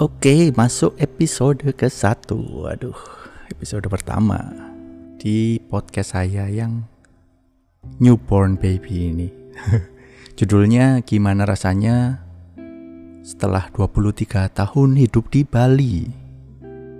[0.00, 2.64] Oke, masuk episode ke satu.
[2.64, 2.96] Waduh,
[3.52, 4.48] episode pertama
[5.20, 6.88] di podcast saya yang
[8.00, 9.28] newborn baby ini.
[10.40, 12.16] Judulnya gimana rasanya
[13.20, 16.08] setelah 23 tahun hidup di Bali.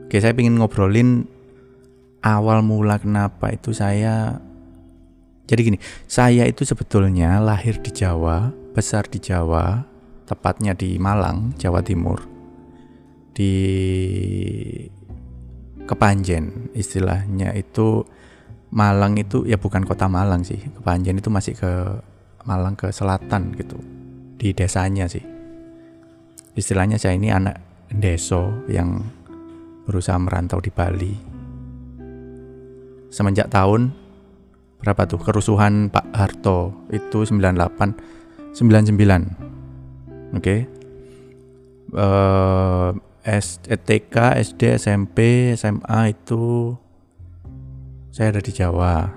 [0.04, 1.24] Oke, saya ingin ngobrolin
[2.20, 4.44] awal mula kenapa itu saya
[5.48, 9.88] jadi gini, saya itu sebetulnya lahir di Jawa, besar di Jawa,
[10.28, 12.29] tepatnya di Malang, Jawa Timur.
[13.40, 13.54] Di
[15.88, 18.04] Kepanjen istilahnya itu
[18.70, 20.60] Malang itu ya bukan kota Malang sih.
[20.60, 21.72] Kepanjen itu masih ke
[22.44, 23.80] Malang ke selatan gitu.
[24.36, 25.24] Di desanya sih.
[26.52, 29.00] Istilahnya saya ini anak deso yang
[29.88, 31.14] berusaha merantau di Bali.
[33.10, 33.90] Semenjak tahun
[34.80, 38.96] berapa tuh kerusuhan Pak Harto itu 98 99
[40.32, 40.64] oke okay.
[41.92, 46.72] uh, STK SD SMP SMA itu
[48.08, 49.12] saya ada di Jawa.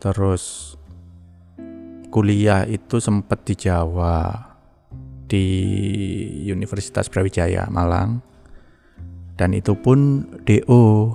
[0.00, 0.72] Terus
[2.08, 4.32] kuliah itu sempat di Jawa
[5.28, 5.46] di
[6.48, 8.24] Universitas Brawijaya Malang.
[9.36, 11.12] Dan itu pun DO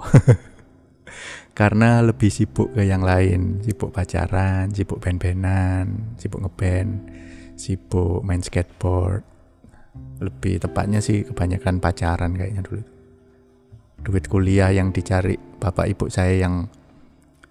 [1.60, 3.66] karena lebih sibuk ke yang lain.
[3.66, 7.02] Sibuk pacaran sibuk band-bandan sibuk ngeband
[7.58, 9.31] sibuk main skateboard
[10.22, 12.82] lebih tepatnya sih kebanyakan pacaran kayaknya dulu
[14.02, 16.70] duit kuliah yang dicari bapak ibu saya yang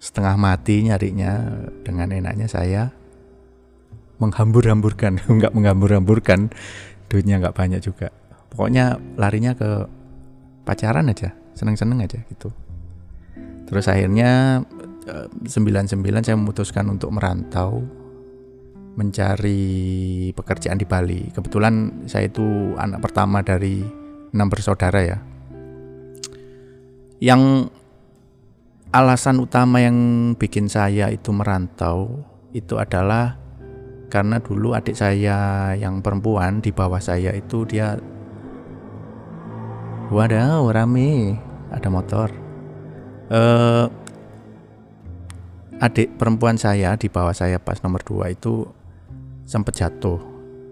[0.01, 2.91] setengah mati nyarinya dengan enaknya saya
[4.17, 5.21] menghambur-hamburkan.
[5.37, 6.49] Nggak menghambur-hamburkan
[7.11, 8.07] duitnya nggak banyak juga.
[8.47, 9.83] Pokoknya larinya ke
[10.63, 12.55] pacaran aja seneng-seneng aja gitu.
[13.67, 14.63] Terus akhirnya
[15.43, 17.83] 99 eh, saya memutuskan untuk merantau
[18.95, 21.31] mencari pekerjaan di Bali.
[21.31, 23.83] Kebetulan saya itu anak pertama dari
[24.31, 25.17] enam bersaudara ya.
[27.21, 27.71] Yang
[28.91, 29.95] alasan utama yang
[30.35, 33.39] bikin saya itu merantau itu adalah
[34.11, 37.95] karena dulu adik saya yang perempuan di bawah saya itu dia
[40.11, 41.39] Waduh, rame,
[41.71, 42.41] ada motor
[43.31, 43.87] uh,
[45.81, 48.67] adik perempuan saya di bawah saya pas nomor dua itu
[49.51, 50.19] sempat jatuh.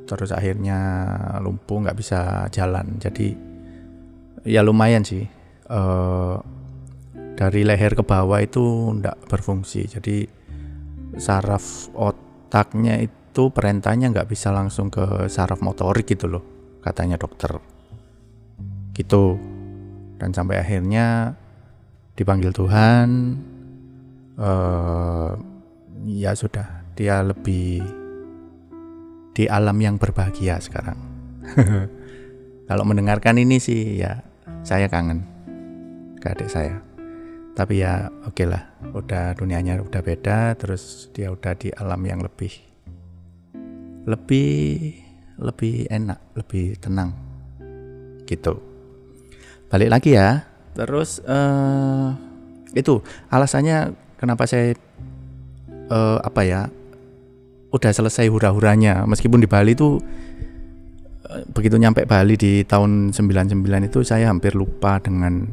[0.07, 0.79] Terus akhirnya
[1.43, 2.95] lumpuh nggak bisa jalan.
[2.95, 3.35] Jadi
[4.47, 5.27] ya lumayan sih.
[5.67, 6.39] Uh,
[7.35, 9.91] dari leher ke bawah itu nggak berfungsi.
[9.91, 10.23] Jadi
[11.19, 16.43] saraf otaknya itu perintahnya nggak bisa langsung ke saraf motorik gitu loh
[16.79, 17.59] katanya dokter.
[18.95, 19.35] Gitu.
[20.19, 21.35] Dan sampai akhirnya
[22.15, 23.07] dipanggil Tuhan
[24.35, 25.31] uh,
[26.03, 27.98] ya sudah dia lebih
[29.33, 30.97] di alam yang berbahagia sekarang.
[32.69, 34.21] Kalau mendengarkan ini sih ya
[34.61, 35.25] saya kangen
[36.21, 36.81] ke adik saya.
[37.57, 38.63] Tapi ya oke okay lah
[38.93, 42.55] udah dunianya udah beda terus dia udah di alam yang lebih
[44.07, 44.95] lebih
[45.39, 47.15] lebih enak lebih tenang
[48.29, 48.61] gitu.
[49.69, 50.45] Balik lagi ya.
[50.77, 52.13] Terus uh,
[52.77, 53.01] itu
[53.33, 54.77] alasannya kenapa saya
[55.89, 56.61] uh, apa ya
[57.69, 59.05] udah selesai hura-huranya.
[59.05, 60.01] Meskipun di Bali itu
[61.25, 65.45] uh, begitu nyampe Bali di tahun 99 itu saya hampir lupa dengan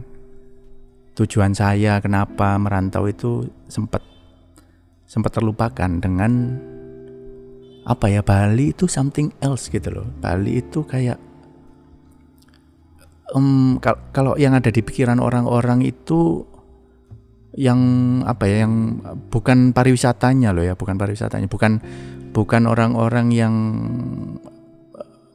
[1.16, 4.04] tujuan saya kenapa merantau itu sempat
[5.08, 6.60] sempat terlupakan dengan
[7.86, 10.06] apa ya Bali itu something else gitu loh.
[10.18, 11.16] Bali itu kayak
[13.32, 13.78] um,
[14.10, 16.42] kalau yang ada di pikiran orang-orang itu
[17.56, 17.80] yang
[18.28, 19.00] apa ya yang
[19.32, 21.80] bukan pariwisatanya loh ya bukan pariwisatanya bukan
[22.36, 23.54] bukan orang-orang yang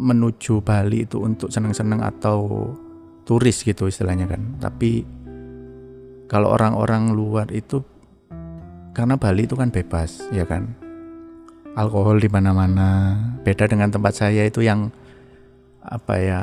[0.01, 2.69] menuju Bali itu untuk senang-senang atau
[3.25, 4.41] turis gitu istilahnya kan.
[4.57, 5.05] Tapi
[6.25, 7.85] kalau orang-orang luar itu
[8.97, 10.73] karena Bali itu kan bebas ya kan?
[11.77, 13.15] Alkohol di mana-mana.
[13.45, 14.91] Beda dengan tempat saya itu yang
[15.81, 16.41] apa ya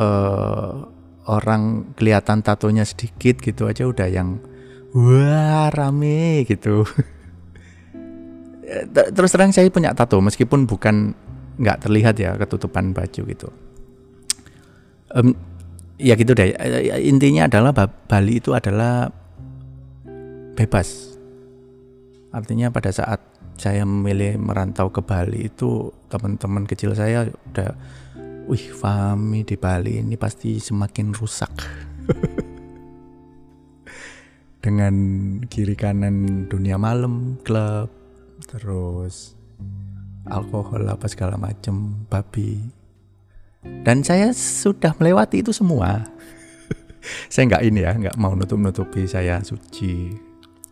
[0.00, 0.86] uh,
[1.26, 4.38] orang kelihatan tatonya sedikit gitu aja udah yang
[4.94, 6.86] wah rame gitu.
[8.86, 11.14] Terus terang saya punya tato meskipun bukan
[11.56, 13.48] nggak terlihat ya ketutupan baju gitu.
[15.14, 15.32] Um,
[15.96, 16.52] ya gitu deh.
[17.00, 17.72] Intinya adalah
[18.10, 19.08] Bali itu adalah
[20.58, 21.16] bebas.
[22.34, 23.22] Artinya pada saat
[23.56, 27.72] saya memilih merantau ke Bali itu teman-teman kecil saya udah
[28.46, 31.50] wih Fami di Bali ini pasti semakin rusak
[34.66, 34.94] dengan
[35.46, 37.86] kiri kanan dunia malam klub
[38.50, 39.38] terus
[40.26, 42.58] alkohol apa segala macem babi.
[43.62, 46.02] Dan saya sudah melewati itu semua.
[47.30, 50.10] Saya nggak ini ya nggak mau nutup nutupi saya suci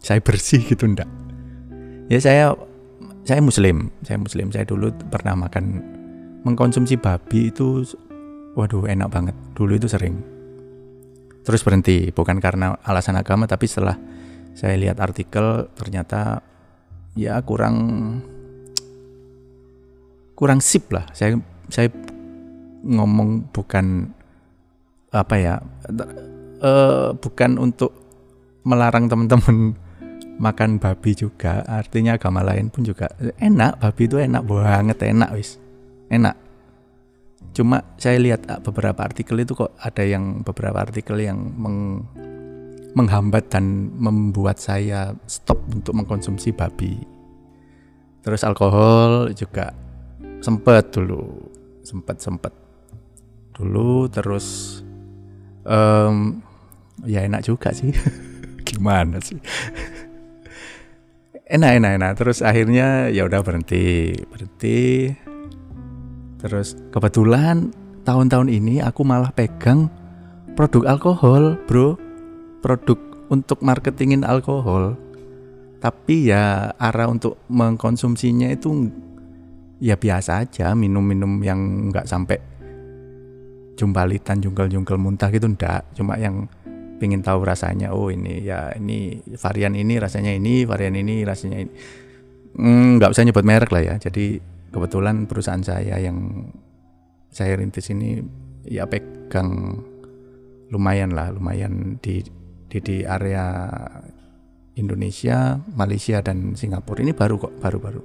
[0.02, 1.06] saya bersih gitu ndak.
[2.11, 2.58] Ya saya
[3.23, 4.50] saya muslim saya muslim.
[4.50, 5.79] Saya dulu pernah makan
[6.43, 7.87] mengkonsumsi babi itu
[8.58, 9.37] waduh enak banget.
[9.55, 10.34] Dulu itu sering
[11.44, 12.11] terus berhenti.
[12.11, 13.94] Bukan karena alasan agama tapi setelah
[14.56, 16.41] saya lihat artikel ternyata
[17.14, 17.76] ya kurang
[20.35, 21.06] kurang sip lah.
[21.12, 21.38] Saya
[21.69, 21.93] saya
[22.85, 24.11] ngomong bukan
[25.14, 25.55] apa ya
[26.64, 27.94] uh, bukan untuk
[28.67, 29.76] melarang teman-teman
[30.44, 31.62] makan babi juga.
[31.69, 35.61] Artinya agama lain pun juga enak babi itu enak banget enak wis.
[36.11, 36.44] Enak
[37.55, 42.03] cuma saya lihat ah, beberapa artikel itu kok ada yang beberapa artikel yang meng,
[42.99, 46.99] menghambat dan membuat saya stop untuk mengkonsumsi babi.
[48.27, 49.71] Terus alkohol juga
[50.43, 51.55] sempet dulu
[51.85, 52.53] sempet sempet
[53.55, 54.09] dulu.
[54.09, 54.81] Terus
[55.62, 56.41] um,
[57.05, 57.93] ya enak juga sih.
[58.69, 59.39] Gimana sih?
[61.45, 62.12] Enak enak enak.
[62.17, 65.12] Terus akhirnya ya udah berhenti berhenti
[66.44, 67.73] terus kebetulan
[68.05, 69.88] tahun-tahun ini aku malah pegang
[70.55, 71.99] produk alkohol bro.
[72.64, 72.96] Produk
[73.29, 74.96] untuk marketingin alkohol.
[75.85, 78.88] Tapi ya arah untuk mengkonsumsinya itu
[79.85, 80.73] ya biasa aja.
[80.73, 82.41] Minum-minum yang nggak sampai
[83.76, 85.85] jumpalitan jungkel-jungkel muntah gitu ndak.
[85.93, 86.49] Cuma yang
[87.05, 91.73] ingin tahu rasanya oh ini ya ini varian ini rasanya ini varian ini rasanya ini.
[92.55, 93.94] Hmm, nggak mm, usah nyebut merek lah ya.
[94.00, 94.41] Jadi
[94.75, 96.50] kebetulan perusahaan saya yang
[97.31, 98.19] saya rintis ini
[98.67, 99.79] ya pegang
[100.75, 102.19] lumayan lah lumayan di
[102.67, 103.71] di, di area
[104.75, 107.06] Indonesia Malaysia dan Singapura.
[107.06, 108.03] Ini baru kok baru-baru.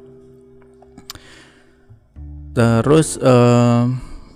[2.53, 3.89] Terus uh,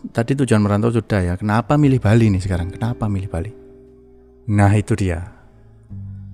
[0.09, 1.33] tadi tujuan merantau sudah ya.
[1.38, 2.74] Kenapa milih Bali nih sekarang?
[2.74, 3.51] Kenapa milih Bali?
[4.50, 5.21] Nah itu dia.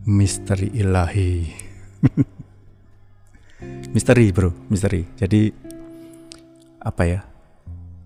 [0.08, 1.52] Misteri ilahi.
[3.96, 4.56] Misteri bro.
[4.72, 5.04] Misteri.
[5.20, 5.69] Jadi
[6.80, 7.22] Apa ya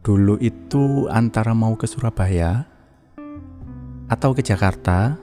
[0.03, 2.65] Dulu itu antara mau ke Surabaya
[4.11, 5.15] Atau ke Jakarta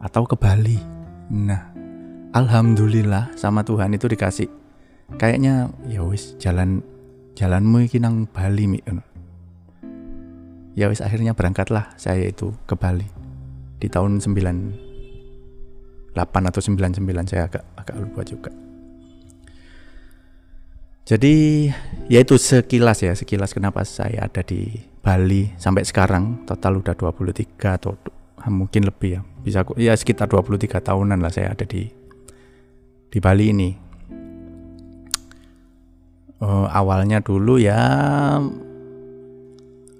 [0.00, 0.78] Atau ke Bali.
[1.30, 1.70] Nah
[2.30, 4.46] Alhamdulillah sama Tuhan itu dikasih.
[5.18, 6.78] Kayaknya ya wis jalan
[7.34, 8.78] jalanmu iki nang Bali mi.
[10.78, 13.10] Ya wis akhirnya berangkatlah saya itu ke Bali.
[13.82, 18.54] Di tahun 98 atau 99 saya agak agak lupa juga.
[21.10, 21.66] Jadi
[22.06, 27.50] ya itu sekilas ya, sekilas kenapa saya ada di Bali sampai sekarang total udah 23
[27.82, 27.98] atau
[28.46, 29.20] mungkin lebih ya.
[29.42, 31.90] Bisa ya sekitar 23 tahunan lah saya ada di
[33.10, 33.70] di Bali ini.
[36.38, 37.76] Uh, awalnya dulu ya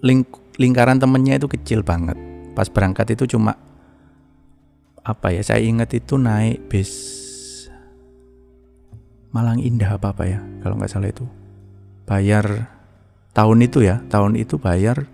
[0.07, 0.25] ling
[0.63, 2.15] lingkaran temennya itu kecil banget.
[2.55, 3.59] Pas berangkat itu cuma
[5.03, 7.20] apa ya saya ingat itu naik bis
[9.31, 11.27] Malang Indah apa apa ya kalau nggak salah itu.
[12.07, 12.67] Bayar
[13.31, 15.07] tahun itu ya tahun itu bayar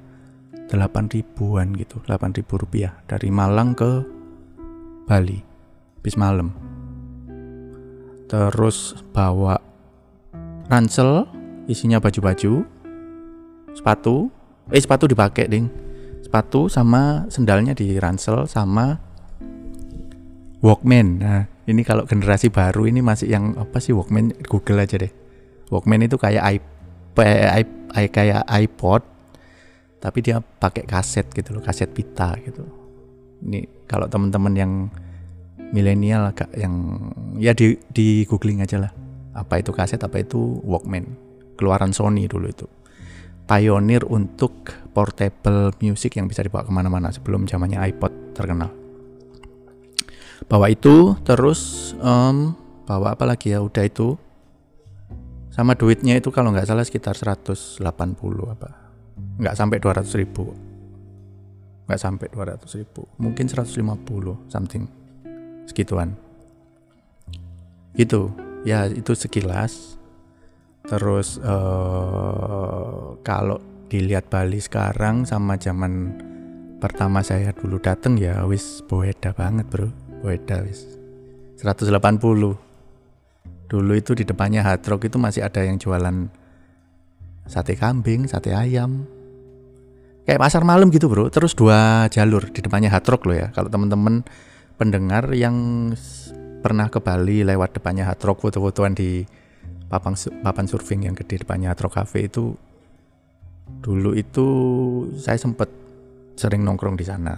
[0.72, 4.02] 8 ribuan gitu 8 ribu rupiah dari Malang ke
[5.06, 5.38] Bali
[6.02, 6.50] bis malam.
[8.26, 9.60] Terus bawa
[10.66, 11.30] ransel
[11.70, 12.66] isinya baju-baju
[13.76, 14.32] sepatu
[14.74, 15.67] eh sepatu dipakai ding.
[16.26, 18.98] Sepatu sama sendalnya di ransel sama
[20.58, 21.22] Walkman.
[21.22, 24.31] Nah, ini kalau generasi baru ini masih yang apa sih Walkman?
[24.46, 25.11] Google aja deh.
[25.67, 29.03] Walkman itu kayak iPad, kayak iPod,
[29.99, 32.63] tapi dia pakai kaset gitu loh, kaset pita gitu.
[33.43, 34.73] Ini kalau teman-teman yang
[35.75, 38.93] milenial agak yang ya di di googling aja lah.
[39.35, 41.19] Apa itu kaset, apa itu Walkman.
[41.58, 42.70] Keluaran Sony dulu itu.
[43.46, 48.85] Pioneer untuk portable music yang bisa dibawa ke mana-mana sebelum zamannya iPod terkenal
[50.44, 52.52] bawa itu terus um,
[52.84, 53.64] bawa apa lagi ya?
[53.64, 54.20] Udah itu.
[55.48, 57.81] Sama duitnya itu kalau nggak salah sekitar 180
[58.52, 58.70] apa.
[59.40, 60.52] Nggak sampai 200 ribu.
[61.88, 63.08] Nggak sampai 200 ribu.
[63.16, 64.84] Mungkin 150 something.
[65.64, 66.12] Segituan.
[67.96, 68.28] Gitu.
[68.69, 69.96] Ya itu sekilas.
[70.84, 76.14] Terus uh, kalau dilihat Bali sekarang sama zaman
[76.82, 79.88] pertama saya dulu dateng ya wis boeda banget bro
[80.25, 80.85] Weda wis.
[81.61, 81.91] 180.
[83.67, 86.31] Dulu itu di depannya Hard Rock itu masih ada yang jualan
[87.51, 89.08] sate kambing, sate ayam.
[90.27, 91.31] Kayak pasar malam gitu, Bro.
[91.31, 93.49] Terus dua jalur di depannya Hard Rock loh ya.
[93.51, 94.23] Kalau teman-teman
[94.79, 95.55] pendengar yang
[96.61, 99.23] pernah ke Bali lewat depannya Hard Rock foto-fotoan di
[99.87, 102.58] papan papan surfing yang gede depannya Hard Rock Cafe itu
[103.82, 104.46] dulu itu
[105.19, 105.70] saya sempat
[106.39, 107.35] sering nongkrong di sana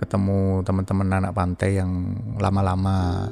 [0.00, 3.28] ketemu teman-teman anak pantai yang lama-lama.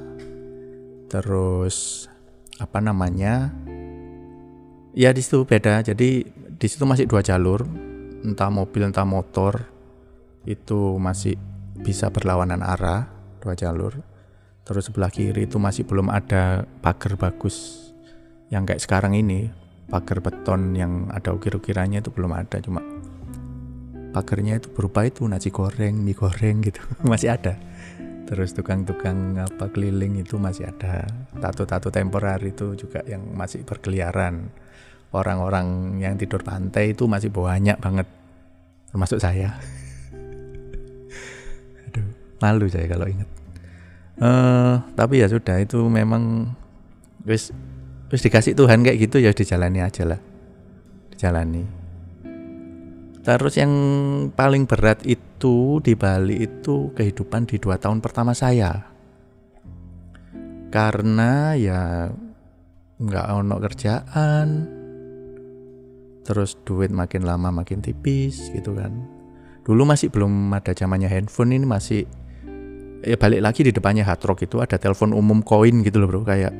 [1.09, 2.07] Terus
[2.61, 3.49] apa namanya?
[4.93, 5.81] Ya di situ beda.
[5.81, 7.65] Jadi di situ masih dua jalur.
[8.21, 9.65] Entah mobil entah motor.
[10.45, 11.41] Itu masih
[11.81, 13.09] bisa berlawanan arah
[13.41, 13.97] dua jalur.
[14.69, 17.89] Terus sebelah kiri itu masih belum ada pagar bagus
[18.53, 19.49] yang kayak sekarang ini.
[19.89, 22.85] Pagar beton yang ada ukir-ukirannya itu belum ada cuma
[24.13, 26.81] pagarnya itu berupa itu nasi goreng mie goreng gitu.
[27.11, 27.57] Masih ada.
[28.29, 31.09] Terus tukang-tukang apa keliling itu masih ada.
[31.41, 34.53] Tato-tato temporer itu juga yang masih berkeliaran.
[35.17, 38.05] Orang-orang yang tidur pantai itu masih banyak banget.
[38.93, 39.57] Termasuk saya.
[41.89, 42.05] Aduh
[42.45, 43.29] malu saya kalau ingat.
[44.21, 46.53] Uh, tapi ya sudah itu memang
[47.25, 47.49] wis
[48.13, 50.21] wis dikasih Tuhan kayak gitu ya dijalani aja lah.
[51.17, 51.78] Dijalani
[53.29, 53.73] Terus yang
[54.33, 58.89] paling berat itu di Bali itu kehidupan di dua tahun pertama saya.
[60.73, 62.09] Karena ya
[62.97, 64.49] nggak ono kerjaan,
[66.25, 68.97] terus duit makin lama makin tipis gitu kan.
[69.61, 72.09] Dulu masih belum ada zamannya handphone ini masih
[73.05, 76.25] ya balik lagi di depannya hard rock itu ada telepon umum koin gitu loh bro
[76.25, 76.57] kayak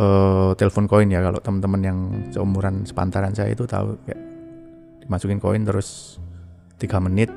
[0.00, 1.98] uh, telepon koin ya kalau teman-teman yang
[2.32, 4.31] seumuran sepantaran saya itu tahu kayak
[5.12, 6.16] dimasukin koin terus
[6.80, 7.28] 3 menit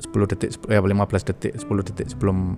[0.00, 0.96] 10 detik ya 15
[1.28, 2.56] detik 10 detik sebelum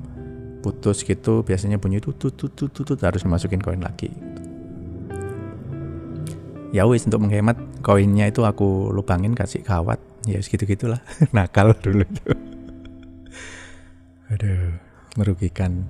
[0.62, 4.14] putus gitu biasanya bunyi tut tut tut tut, harus dimasukin koin lagi.
[6.70, 11.02] Ya wis untuk menghemat koinnya itu aku lubangin kasih kawat ya segitu gitulah
[11.34, 12.30] nakal dulu itu.
[14.30, 14.78] Aduh
[15.18, 15.82] merugikan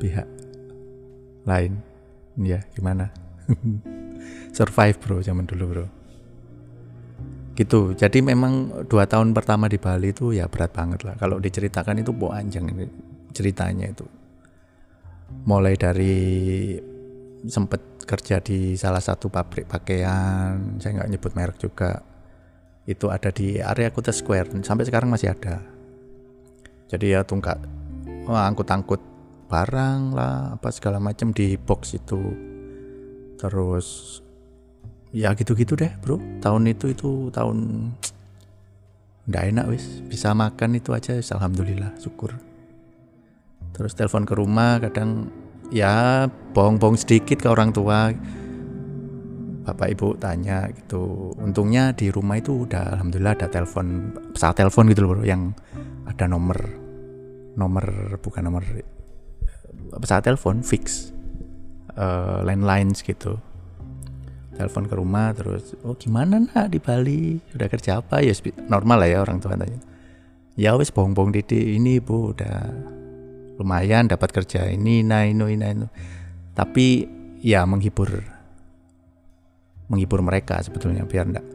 [0.00, 0.24] pihak
[1.44, 1.84] lain.
[2.40, 3.12] Ya gimana?
[4.56, 5.86] Survive bro zaman dulu bro
[7.54, 7.94] gitu.
[7.94, 11.14] Jadi memang dua tahun pertama di Bali itu ya berat banget lah.
[11.14, 12.84] Kalau diceritakan itu bu anjing ini
[13.30, 14.06] ceritanya itu.
[15.46, 16.14] Mulai dari
[17.46, 22.02] sempet kerja di salah satu pabrik pakaian saya nggak nyebut merek juga.
[22.84, 24.60] Itu ada di area Kuta Square.
[24.60, 25.62] Sampai sekarang masih ada.
[26.90, 27.56] Jadi ya tungkak
[28.28, 29.00] oh, angkut-angkut
[29.48, 32.20] barang lah apa segala macam di box itu.
[33.40, 34.20] Terus
[35.14, 36.18] ya gitu-gitu deh bro.
[36.42, 37.88] Tahun itu itu tahun
[39.30, 40.02] nggak enak wis.
[40.02, 42.34] Bisa makan itu aja alhamdulillah syukur.
[43.70, 45.30] Terus telepon ke rumah kadang
[45.70, 48.10] ya bohong-bohong sedikit ke orang tua.
[49.64, 51.32] Bapak ibu tanya gitu.
[51.40, 55.56] Untungnya di rumah itu udah alhamdulillah ada telepon pesawat telepon gitu loh bro yang
[56.04, 56.58] ada nomor
[57.54, 58.66] nomor bukan nomor
[59.94, 61.14] pesawat telepon fix
[61.96, 63.40] uh, landlines gitu
[64.54, 67.38] telepon ke rumah terus oh gimana nak di Bali?
[67.54, 68.22] Udah kerja apa?
[68.22, 68.32] Ya
[68.70, 69.78] normal lah ya orang tua tanya.
[70.54, 72.70] Ya wes bohong-bohong didi ini bu udah
[73.58, 75.86] lumayan dapat kerja ini nah ini ini, ini.
[76.58, 77.06] tapi
[77.38, 78.10] ya menghibur
[79.86, 81.46] menghibur mereka sebetulnya biar ndak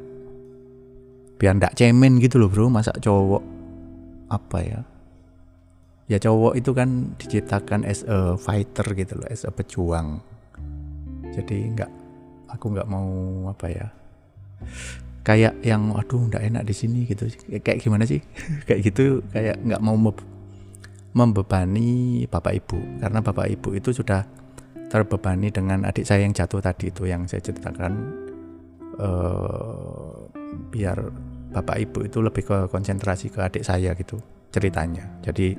[1.40, 2.68] biar ndak cemen gitu loh bro.
[2.68, 3.44] Masa cowok
[4.28, 4.80] apa ya?
[6.12, 10.20] Ya cowok itu kan diciptakan as a fighter gitu loh as a pejuang.
[11.32, 11.99] Jadi nggak
[12.50, 13.08] aku nggak mau
[13.54, 13.88] apa ya
[15.24, 17.30] kayak yang aduh nggak enak di sini gitu.
[17.62, 18.18] Kayak gimana sih?
[18.68, 19.96] Kayak gitu kayak nggak mau
[21.14, 22.80] membebani bapak ibu.
[22.98, 24.26] Karena bapak ibu itu sudah
[24.90, 27.94] terbebani dengan adik saya yang jatuh tadi itu yang saya ceritakan
[28.98, 30.18] uh,
[30.74, 30.98] biar
[31.54, 34.18] bapak ibu itu lebih ke konsentrasi ke adik saya gitu
[34.50, 35.06] ceritanya.
[35.22, 35.54] Jadi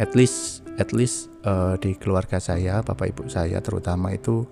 [0.00, 4.48] at least at least uh, di keluarga saya bapak ibu saya terutama itu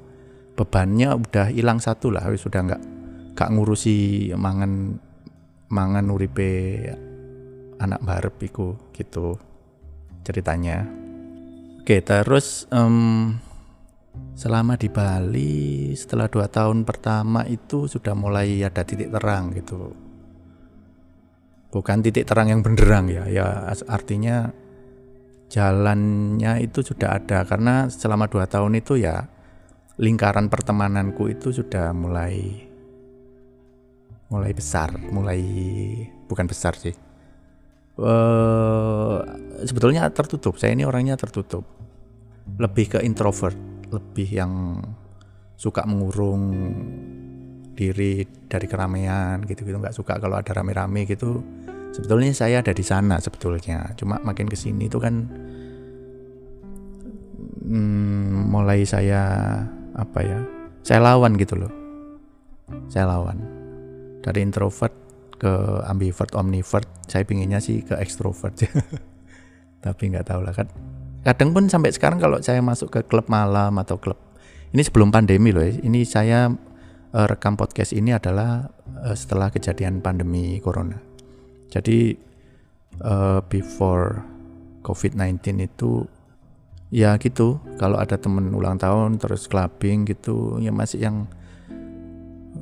[0.57, 2.83] bebannya udah hilang satu lah sudah nggak
[3.37, 4.97] nggak ngurusi mangan
[5.69, 6.81] mangan uripe
[7.77, 9.37] anak barep iku gitu
[10.25, 10.89] ceritanya.
[11.85, 13.37] Oke terus um,
[14.33, 19.93] selama di Bali setelah dua tahun pertama itu sudah mulai ada titik terang gitu.
[21.71, 24.49] Bukan titik terang yang benderang ya ya artinya
[25.53, 27.45] jalannya itu sudah ada.
[27.45, 29.36] Karena selama dua tahun itu ya
[29.97, 32.69] lingkaran pertemananku itu sudah mulai
[34.29, 35.41] mulai besar, mulai
[36.27, 36.95] bukan besar sih.
[37.97, 39.25] Uh,
[39.65, 40.61] sebetulnya tertutup.
[40.61, 41.65] Saya ini orangnya tertutup.
[42.61, 43.57] Lebih ke introvert,
[43.89, 44.83] lebih yang
[45.57, 46.53] suka mengurung
[47.77, 51.45] diri dari keramaian gitu-gitu nggak suka kalau ada rame-rame gitu
[51.93, 55.29] sebetulnya saya ada di sana sebetulnya cuma makin ke sini itu kan
[57.69, 59.61] hmm, mulai saya
[59.97, 60.41] apa ya
[60.87, 61.73] saya lawan gitu loh.
[62.87, 63.43] Saya lawan.
[64.23, 64.95] Dari introvert
[65.37, 65.51] ke
[65.83, 68.55] ambivert omnivert saya pinginnya sih ke extrovert.
[69.85, 70.71] Tapi nggak tahu lah kan.
[71.27, 74.15] Kadang pun sampai sekarang kalau saya masuk ke klub malam atau klub
[74.71, 75.75] ini sebelum pandemi loh ya.
[75.83, 76.51] ini saya
[77.15, 78.67] uh, rekam podcast ini adalah
[79.03, 80.99] uh, setelah kejadian pandemi corona.
[81.71, 82.15] Jadi
[83.03, 84.23] uh, before
[84.87, 86.07] COVID-19 itu
[86.91, 87.59] ya gitu.
[87.77, 91.17] Kalau ada temen ulang tahun terus clubbing gitu ya masih yang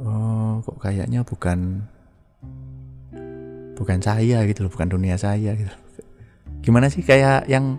[0.00, 1.88] oh, kok kayaknya bukan
[3.75, 5.75] bukan saya gitu loh bukan dunia saya gitu
[6.64, 7.76] gimana sih kayak yang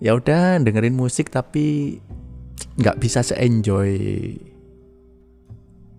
[0.00, 1.98] ya udah dengerin musik tapi
[2.80, 3.92] nggak bisa se-enjoy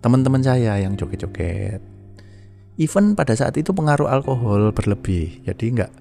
[0.02, 1.82] teman-teman saya yang joget-joget.
[2.76, 5.92] Even pada saat itu pengaruh alkohol berlebih jadi nggak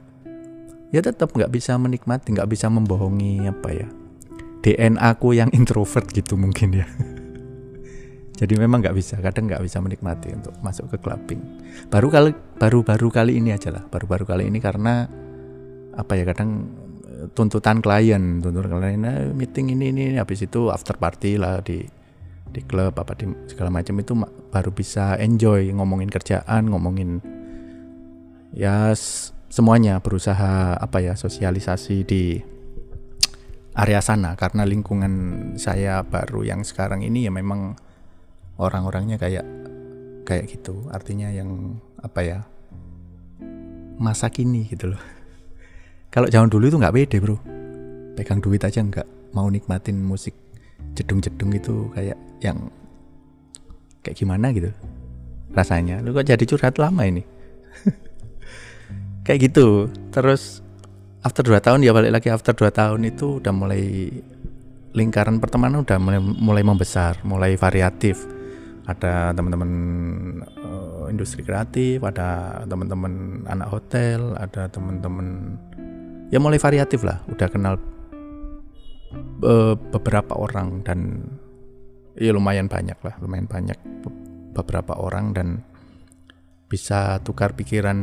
[0.94, 3.88] ya tetap nggak bisa menikmati nggak bisa membohongi apa ya
[4.66, 6.90] DNA aku yang introvert gitu mungkin ya.
[8.42, 11.40] Jadi memang nggak bisa kadang nggak bisa menikmati untuk masuk ke clubbing.
[11.88, 15.06] Baru kali baru baru kali ini aja lah baru baru kali ini karena
[15.94, 16.66] apa ya kadang
[17.06, 21.86] eh, tuntutan klien tuntutan klien nah, meeting ini ini habis itu after party lah di
[22.52, 24.14] di klub apa di segala macam itu
[24.52, 27.24] baru bisa enjoy ngomongin kerjaan ngomongin
[28.52, 28.92] ya
[29.56, 32.44] semuanya berusaha apa ya sosialisasi di
[33.72, 34.36] area sana.
[34.36, 35.14] Karena lingkungan
[35.56, 37.80] saya baru yang sekarang ini ya memang
[38.60, 39.48] orang-orangnya kayak
[40.28, 40.92] kayak gitu.
[40.92, 42.40] Artinya yang apa ya
[43.96, 45.00] masa kini gitu loh.
[46.14, 47.40] Kalau zaman dulu itu nggak pede bro.
[48.20, 50.36] Pegang duit aja nggak mau nikmatin musik
[51.00, 52.68] jedung-jedung itu kayak yang
[54.04, 54.68] kayak gimana gitu.
[55.56, 56.04] Rasanya.
[56.04, 57.24] Lu kok jadi curhat lama ini
[59.26, 59.90] kayak gitu.
[60.14, 60.62] Terus
[61.26, 64.14] after 2 tahun ya balik lagi after 2 tahun itu udah mulai
[64.96, 68.22] lingkaran pertemanan udah mulai, mulai membesar mulai variatif.
[68.86, 69.72] Ada teman-teman
[70.62, 75.58] uh, industri kreatif ada teman-teman anak hotel ada teman-teman
[76.30, 77.20] ya mulai variatif lah.
[77.26, 77.82] Udah kenal
[79.90, 81.26] beberapa orang dan
[82.16, 83.76] ya lumayan banyak lah lumayan banyak
[84.56, 85.48] beberapa orang dan
[86.72, 88.00] bisa tukar pikiran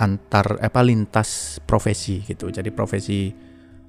[0.00, 2.48] antar apa lintas profesi gitu.
[2.48, 3.28] Jadi profesi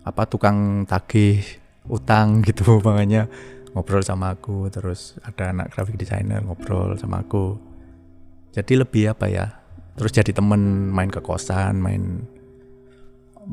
[0.04, 1.40] apa tukang tagih
[1.88, 3.32] utang gitu makanya
[3.72, 7.56] ngobrol sama aku terus ada anak graphic designer ngobrol sama aku.
[8.52, 9.48] Jadi lebih apa ya
[9.96, 12.28] terus jadi temen main ke kosan main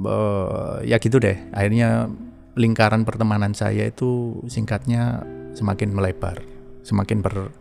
[0.03, 1.39] uh, ya gitu deh.
[1.55, 2.11] Akhirnya
[2.59, 5.23] lingkaran pertemanan saya itu singkatnya
[5.55, 7.53] semakin melebar semakin ber,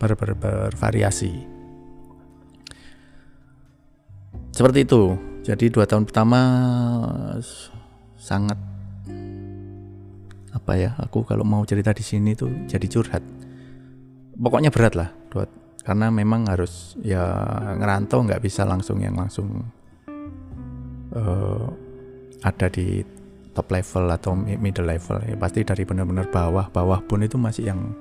[0.00, 1.53] ber, ber, bervariasi
[4.54, 5.18] seperti itu.
[5.44, 6.40] Jadi dua tahun pertama
[8.16, 8.56] sangat
[10.54, 13.20] apa ya aku kalau mau cerita di sini tuh jadi curhat.
[14.38, 15.50] Pokoknya berat lah buat
[15.84, 17.20] karena memang harus ya
[17.76, 19.68] ngerantau nggak bisa langsung yang langsung
[21.12, 21.66] uh,
[22.40, 23.04] ada di
[23.52, 25.18] top level atau middle level.
[25.28, 27.92] Ya pasti dari benar-benar bawah bawah pun itu masih yang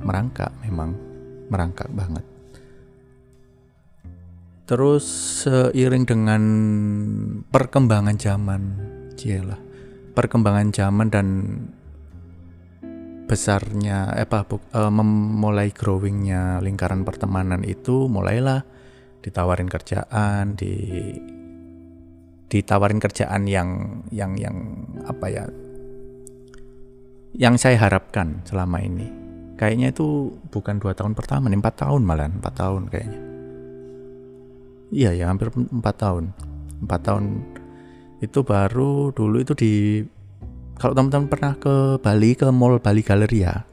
[0.00, 0.96] merangkak memang
[1.52, 2.24] merangkak banget
[4.70, 5.02] Terus
[5.42, 6.42] seiring dengan
[7.50, 8.62] perkembangan zaman,
[9.18, 9.58] cialah,
[10.14, 11.26] perkembangan zaman dan
[13.26, 18.62] besarnya eh, apa uh, memulai growingnya lingkaran pertemanan itu mulailah
[19.26, 21.18] ditawarin kerjaan di
[22.46, 24.54] ditawarin kerjaan yang yang yang
[25.02, 25.44] apa ya
[27.34, 29.10] yang saya harapkan selama ini.
[29.58, 33.29] Kayaknya itu bukan dua tahun pertama nih empat tahun malah empat tahun kayaknya
[34.90, 36.34] iya ya hampir empat tahun.
[36.82, 37.24] Empat tahun
[38.20, 39.72] itu baru dulu itu di
[40.76, 43.64] kalau teman-teman pernah ke Bali ke Mall Bali Galleria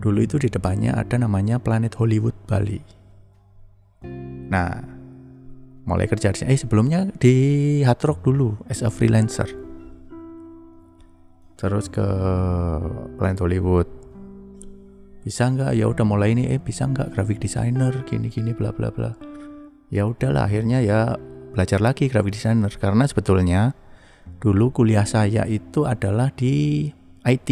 [0.00, 2.80] dulu itu di depannya ada namanya Planet Hollywood Bali.
[4.50, 4.80] Nah
[5.86, 7.34] mulai kerja di eh sebelumnya di
[7.86, 9.46] Hard Rock dulu as a freelancer.
[11.60, 12.06] Terus ke
[13.20, 13.86] Planet Hollywood.
[15.20, 15.76] Bisa nggak?
[15.76, 19.29] Ya udah mulai ini eh bisa nggak graphic designer gini gini bla bla bla
[19.90, 21.18] ya udahlah akhirnya ya
[21.50, 23.74] belajar lagi graphic designer karena sebetulnya
[24.38, 26.86] dulu kuliah saya itu adalah di
[27.26, 27.50] IT.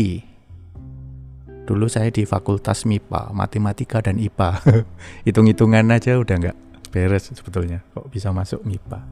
[1.68, 4.64] Dulu saya di Fakultas MIPA, Matematika dan IPA.
[5.28, 7.84] Hitung-hitungan aja udah nggak beres sebetulnya.
[7.92, 9.04] Kok bisa masuk MIPA?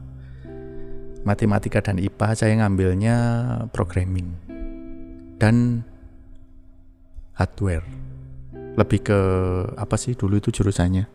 [1.21, 3.15] Matematika dan IPA saya ngambilnya
[3.69, 4.33] programming
[5.37, 5.85] dan
[7.37, 7.85] hardware.
[8.73, 9.19] Lebih ke
[9.77, 11.05] apa sih dulu itu jurusannya?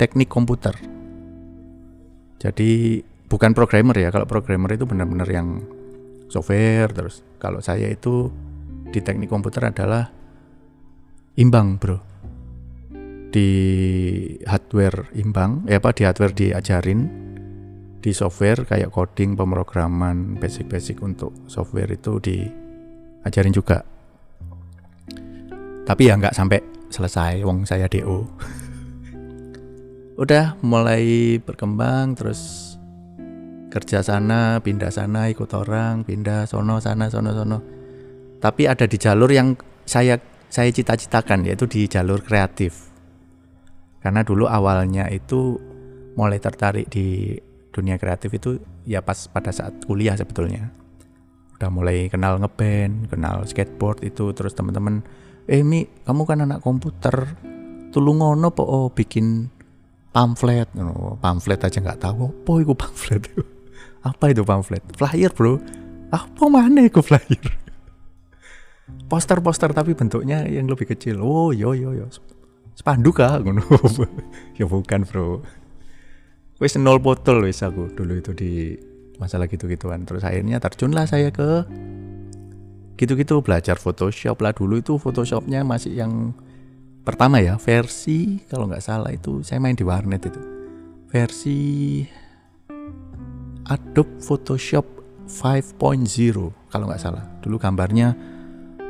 [0.00, 0.99] Teknik komputer
[2.40, 4.08] jadi bukan programmer ya.
[4.08, 5.60] Kalau programmer itu benar-benar yang
[6.32, 7.20] software terus.
[7.36, 8.32] Kalau saya itu
[8.88, 10.08] di teknik komputer adalah
[11.36, 12.08] imbang, Bro.
[13.30, 13.46] di
[14.42, 17.06] hardware imbang ya apa di hardware diajarin
[18.02, 23.86] di software kayak coding pemrograman basic-basic untuk software itu diajarin juga
[25.86, 26.58] tapi ya nggak sampai
[26.90, 28.26] selesai wong saya DO
[30.20, 32.70] udah mulai berkembang terus
[33.72, 37.58] kerja sana pindah sana ikut orang pindah sono sana sono sono.
[38.36, 39.56] Tapi ada di jalur yang
[39.88, 40.20] saya
[40.52, 42.92] saya cita-citakan yaitu di jalur kreatif.
[44.04, 45.56] Karena dulu awalnya itu
[46.20, 47.40] mulai tertarik di
[47.72, 50.68] dunia kreatif itu ya pas pada saat kuliah sebetulnya.
[51.56, 55.00] Udah mulai kenal ngeband kenal skateboard itu terus teman-teman
[55.48, 57.40] eh mi kamu kan anak komputer.
[57.90, 59.50] Tulungono po oh, bikin
[60.10, 60.68] pamflet
[61.22, 63.22] pamflet aja nggak tahu apa itu pamflet
[64.00, 64.82] apa itu pamflet?
[64.96, 65.60] Flyer bro.
[66.10, 67.44] Apa mana itu flyer?
[69.06, 71.22] Poster-poster tapi bentuknya yang lebih kecil.
[71.22, 72.06] Oh yo yo yo
[72.74, 73.38] spanduk kah
[74.58, 75.44] ya bukan bro.
[76.60, 77.92] Wis nol botol wis aku.
[77.92, 78.52] Dulu itu di
[79.20, 80.08] masalah gitu-gituan.
[80.08, 81.64] Terus akhirnya terjunlah saya ke
[82.96, 84.52] gitu-gitu belajar Photoshop lah.
[84.52, 86.36] Dulu itu Photoshopnya masih yang
[87.00, 90.40] pertama ya versi kalau nggak salah itu saya main di warnet itu
[91.10, 91.58] versi
[93.70, 94.86] Adobe Photoshop
[95.30, 97.22] 5.0 kalau nggak salah.
[97.38, 98.18] Dulu gambarnya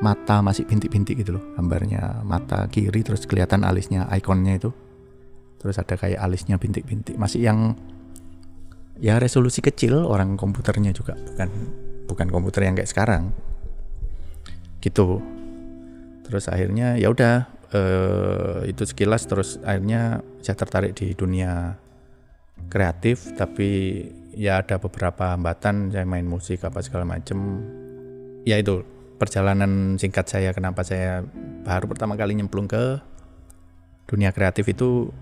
[0.00, 1.44] mata masih bintik-bintik gitu loh.
[1.60, 4.72] Gambarnya mata kiri terus kelihatan alisnya, ikonnya itu.
[5.60, 7.20] Terus ada kayak alisnya bintik-bintik.
[7.20, 7.76] Masih yang
[8.96, 11.48] ya resolusi kecil orang komputernya juga bukan
[12.08, 13.36] bukan komputer yang kayak sekarang.
[14.80, 15.20] Gitu.
[16.24, 21.74] Terus akhirnya ya udah eh, itu sekilas terus akhirnya saya tertarik di dunia
[22.68, 24.04] kreatif tapi
[24.34, 27.62] ya ada beberapa hambatan saya main musik apa segala macem.
[28.46, 28.82] Ya itu
[29.20, 31.24] perjalanan singkat saya kenapa saya
[31.66, 33.00] baru pertama kali nyemplung ke
[34.08, 35.12] dunia kreatif itu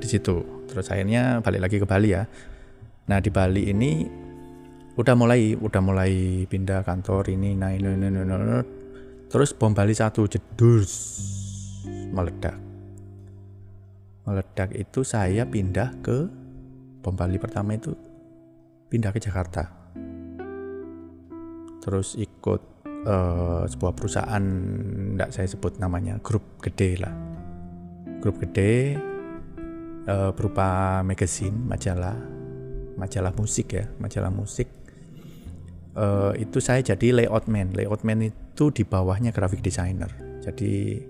[0.00, 0.66] di situ.
[0.68, 2.26] Terus akhirnya balik lagi ke Bali ya.
[3.06, 3.90] Nah di Bali ini
[4.94, 8.58] udah mulai udah mulai pindah kantor ini nah ini, ini, ini, ini.
[9.26, 10.90] terus bom Bali satu jedus
[12.12, 12.56] meledak.
[14.24, 16.28] Meledak itu saya pindah ke
[17.04, 17.92] bom Bali pertama itu
[18.88, 19.68] pindah ke Jakarta.
[21.84, 22.60] Terus ikut
[23.04, 24.44] uh, sebuah perusahaan
[25.12, 27.12] tidak saya sebut namanya grup gede lah.
[28.24, 28.96] Grup gede
[30.08, 32.16] uh, berupa magazine majalah
[32.96, 34.72] majalah musik ya majalah musik.
[35.94, 37.76] Uh, itu saya jadi layout man.
[37.76, 40.08] Layout man itu di bawahnya graphic designer.
[40.40, 41.04] Jadi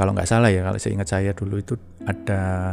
[0.00, 1.76] kalau nggak salah ya kalau saya ingat saya dulu itu
[2.08, 2.72] ada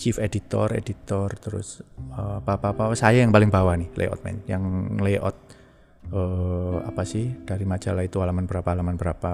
[0.00, 1.84] chief editor, editor, terus
[2.16, 4.64] uh, apa-apa saya yang paling bawah nih layout man, yang
[4.96, 5.36] layout
[6.08, 9.32] uh, apa sih dari majalah itu halaman berapa halaman berapa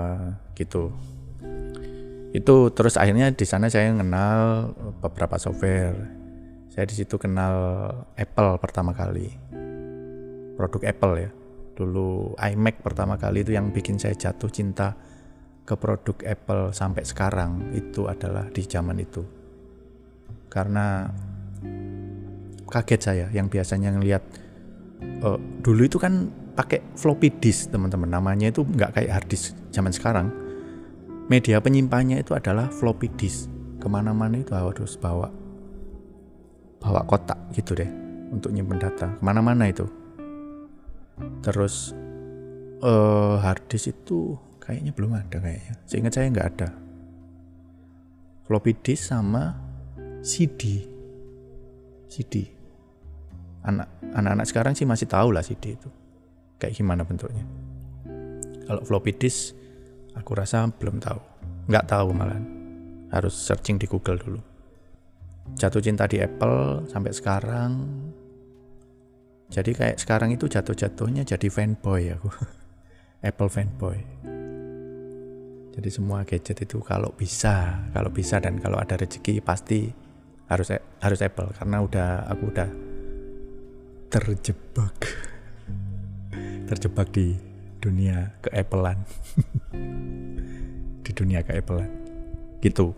[0.59, 0.91] gitu.
[2.35, 6.19] Itu terus akhirnya di sana saya kenal beberapa software.
[6.71, 7.55] Saya di situ kenal
[8.19, 9.31] Apple pertama kali.
[10.59, 11.31] Produk Apple ya.
[11.79, 14.99] Dulu iMac pertama kali itu yang bikin saya jatuh cinta
[15.65, 19.23] ke produk Apple sampai sekarang itu adalah di zaman itu.
[20.51, 21.07] Karena
[22.71, 24.23] kaget saya yang biasanya ngelihat
[25.27, 28.11] uh, dulu itu kan pakai floppy disk teman-teman.
[28.11, 30.29] Namanya itu nggak kayak hard disk zaman sekarang.
[31.31, 33.47] Media penyimpannya itu adalah floppy disk.
[33.81, 35.33] Ke mana-mana itu harus bawa
[36.81, 37.89] bawa kotak gitu deh
[38.29, 39.15] untuk nyimpen data.
[39.17, 39.87] Ke mana-mana itu.
[41.45, 41.93] Terus
[42.83, 44.37] uh, hard disk itu
[44.71, 45.75] kayaknya belum ada kayaknya.
[45.91, 46.69] Seingat saya nggak ada.
[48.47, 49.59] Floppy disk sama
[50.23, 50.87] CD
[52.11, 52.61] CD
[53.63, 55.91] anak anak-anak sekarang sih masih tahu lah CD itu.
[56.61, 57.45] Kayak gimana bentuknya.
[58.69, 59.57] Kalau floppy disk
[60.15, 61.21] aku rasa belum tahu.
[61.67, 62.41] Nggak tahu malah
[63.11, 64.41] harus searching di Google dulu.
[65.59, 67.73] Jatuh cinta di Apple sampai sekarang.
[69.51, 72.31] Jadi kayak sekarang itu jatuh-jatuhnya jadi fanboy aku.
[73.29, 73.99] Apple fanboy
[75.71, 79.87] jadi semua gadget itu kalau bisa kalau bisa dan kalau ada rezeki pasti
[80.51, 82.71] harus harus Apple karena udah aku udah
[84.11, 84.99] terjebak.
[86.71, 87.35] Terjebak di
[87.83, 88.99] dunia ke Applean
[91.07, 91.91] di dunia ke Applean
[92.63, 92.95] gitu.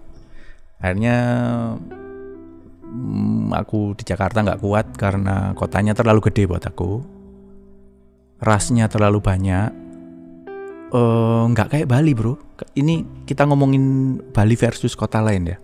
[0.80, 1.16] Akhirnya
[2.84, 7.00] hmm, aku di Jakarta nggak kuat karena kotanya terlalu gede buat aku.
[8.42, 9.70] Rasnya terlalu banyak.
[10.92, 15.58] Eh, nggak uh, kayak Bali bro ini kita ngomongin Bali versus kota lain ya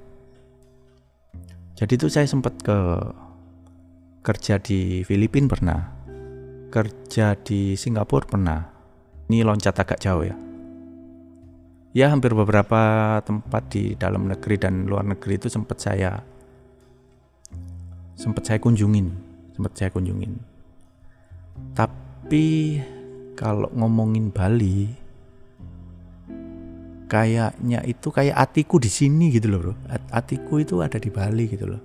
[1.79, 2.75] jadi itu saya sempat ke
[4.19, 5.81] kerja di Filipina pernah,
[6.75, 8.61] kerja di Singapura pernah.
[9.31, 10.35] Ini loncat agak jauh ya.
[11.95, 16.21] ya hampir beberapa tempat di dalam negeri dan luar negeri itu sempat saya
[18.13, 19.09] sempat saya kunjungin
[19.57, 20.37] sempat saya kunjungin
[21.73, 22.79] tapi
[23.35, 24.93] kalau ngomongin Bali
[27.09, 29.75] kayaknya itu kayak atiku di sini gitu loh bro.
[30.13, 31.81] Atiku itu ada di Bali gitu loh.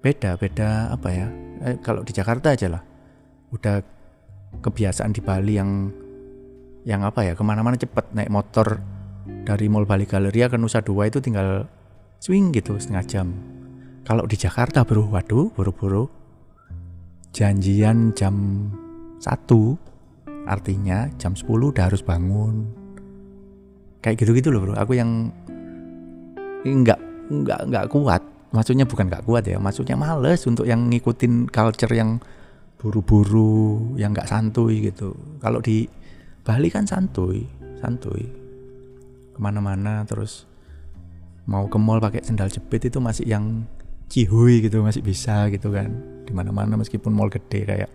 [0.00, 1.26] Beda beda apa ya?
[1.66, 2.82] Eh, kalau di Jakarta aja lah.
[3.50, 3.82] Udah
[4.62, 5.90] kebiasaan di Bali yang
[6.86, 7.34] yang apa ya?
[7.34, 8.14] Ke mana-mana cepet.
[8.14, 8.78] Naik motor
[9.42, 11.66] dari Mall Bali Galeria ke Nusa Dua itu tinggal
[12.22, 13.28] swing gitu setengah jam.
[14.06, 16.06] Kalau di Jakarta bro waduh buru-buru.
[17.30, 18.66] Janjian jam
[19.22, 19.78] satu
[20.50, 22.79] artinya jam 10 udah harus bangun
[24.00, 24.74] kayak gitu-gitu loh bro.
[24.76, 25.32] Aku yang
[26.64, 28.22] nggak nggak nggak kuat.
[28.50, 32.18] Maksudnya bukan nggak kuat ya maksudnya males untuk yang ngikutin culture yang
[32.80, 35.14] buru-buru yang nggak santuy gitu.
[35.38, 35.86] Kalau di
[36.42, 37.46] Bali kan santuy
[37.78, 38.26] santuy.
[39.36, 40.48] Ke mana-mana terus
[41.46, 43.64] mau ke mall pakai sendal jepit itu masih yang
[44.10, 45.92] cihui gitu masih bisa gitu kan.
[46.26, 47.90] Di mana-mana meskipun mall gede kayak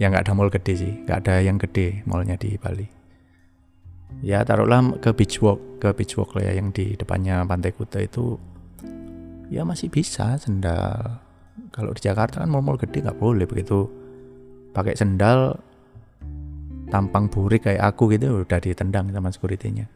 [0.00, 2.99] ya nggak ada mall gede sih nggak ada yang gede mallnya di Bali
[4.20, 7.98] ya taruhlah ke beach walk ke beach walk lah ya yang di depannya Pantai Kuta
[8.04, 8.36] itu.
[9.50, 11.18] Ya masih bisa sendal.
[11.74, 13.88] Kalau di Jakarta kan mall-mall gede nggak boleh begitu.
[14.70, 15.58] Pakai sendal
[16.92, 19.86] tampang burik kayak aku gitu udah ditendang sama securitynya.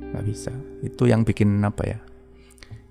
[0.00, 0.52] Nggak bisa.
[0.80, 1.98] Itu yang bikin apa ya?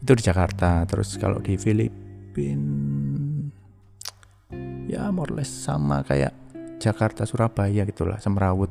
[0.03, 0.85] Itu di Jakarta.
[0.85, 2.61] Terus kalau di Filipina
[4.85, 6.33] ya more less sama kayak
[6.77, 8.69] Jakarta Surabaya gitulah semrawut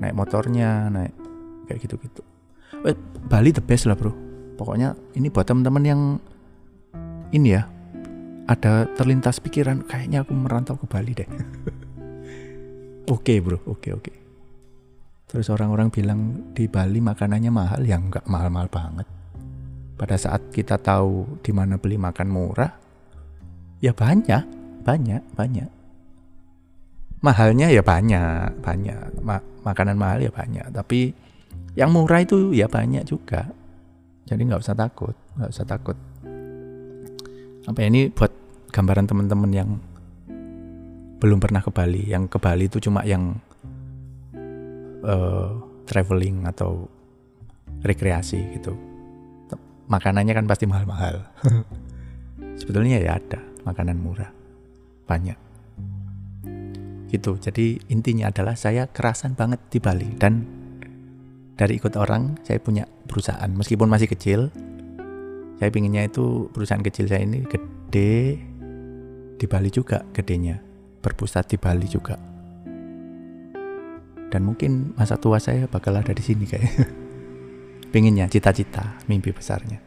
[0.00, 1.14] naik motornya naik
[1.70, 2.22] kayak gitu-gitu
[2.84, 2.96] eh,
[3.28, 4.12] Bali the best lah bro
[4.54, 6.00] pokoknya ini buat teman-teman yang
[7.34, 7.66] ini ya
[8.44, 11.28] ada terlintas pikiran kayaknya aku merantau ke Bali deh.
[13.08, 14.04] oke okay, bro, oke okay, oke.
[14.04, 14.16] Okay.
[15.26, 16.20] Terus orang-orang bilang
[16.54, 19.08] di Bali makanannya mahal, ya nggak mahal-mahal banget.
[19.98, 22.70] Pada saat kita tahu di mana beli makan murah,
[23.80, 24.44] ya banyak,
[24.84, 25.70] banyak, banyak.
[27.24, 29.24] Mahalnya ya banyak, banyak.
[29.24, 30.68] Ma makanan mahal ya banyak.
[30.76, 31.16] Tapi
[31.72, 33.48] yang murah itu ya banyak juga.
[34.28, 35.96] Jadi nggak usah takut, nggak usah takut
[37.64, 38.32] apa ya, ini buat
[38.68, 39.70] gambaran teman-teman yang
[41.16, 43.40] belum pernah ke Bali yang ke Bali itu cuma yang
[45.00, 45.56] uh,
[45.88, 46.84] traveling atau
[47.80, 48.76] rekreasi gitu
[49.88, 51.24] makanannya kan pasti mahal-mahal
[52.60, 54.32] sebetulnya ya ada makanan murah
[55.08, 55.36] banyak
[57.14, 57.38] gitu.
[57.38, 60.42] Jadi intinya adalah saya kerasan banget di Bali dan
[61.54, 63.46] dari ikut orang saya punya perusahaan.
[63.54, 64.50] Meskipun masih kecil
[65.62, 68.42] saya pinginnya itu perusahaan kecil saya ini gede
[69.38, 70.58] di Bali juga gedenya
[70.98, 72.18] berpusat di Bali juga.
[74.34, 76.90] Dan mungkin masa tua saya bakal ada di sini kayak
[77.94, 79.78] pinginnya cita-cita mimpi besarnya.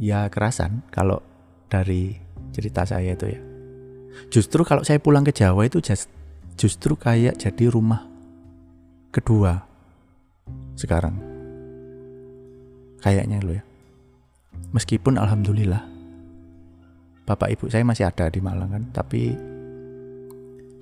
[0.00, 1.20] Ya kerasan kalau
[1.68, 2.16] dari
[2.56, 3.53] cerita saya itu ya
[4.28, 6.10] justru kalau saya pulang ke Jawa itu just,
[6.58, 8.06] justru kayak jadi rumah
[9.14, 9.62] kedua
[10.74, 11.16] sekarang.
[13.00, 13.64] Kayaknya lo ya.
[14.72, 15.94] Meskipun alhamdulillah
[17.24, 19.32] bapak ibu saya masih ada di Malang kan tapi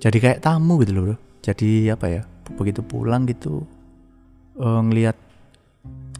[0.03, 2.21] jadi kayak tamu gitu loh jadi apa ya
[2.59, 3.63] begitu pulang gitu
[4.59, 5.15] uh, ngelihat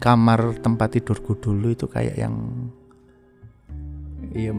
[0.00, 2.34] kamar tempat tidurku dulu itu kayak yang
[4.32, 4.56] ya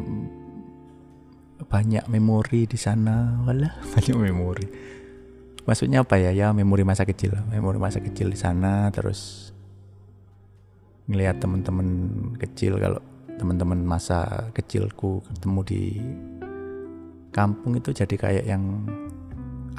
[1.64, 3.40] banyak memori di sana.
[3.48, 4.68] Walah banyak memori.
[5.66, 6.36] Maksudnya apa ya?
[6.36, 7.34] Ya memori masa kecil.
[7.48, 9.52] Memori masa kecil di sana terus
[11.08, 11.88] ngelihat teman-teman
[12.36, 12.78] kecil.
[12.78, 13.00] Kalau
[13.40, 15.84] teman-teman masa kecilku ketemu di
[17.32, 18.64] kampung itu jadi kayak yang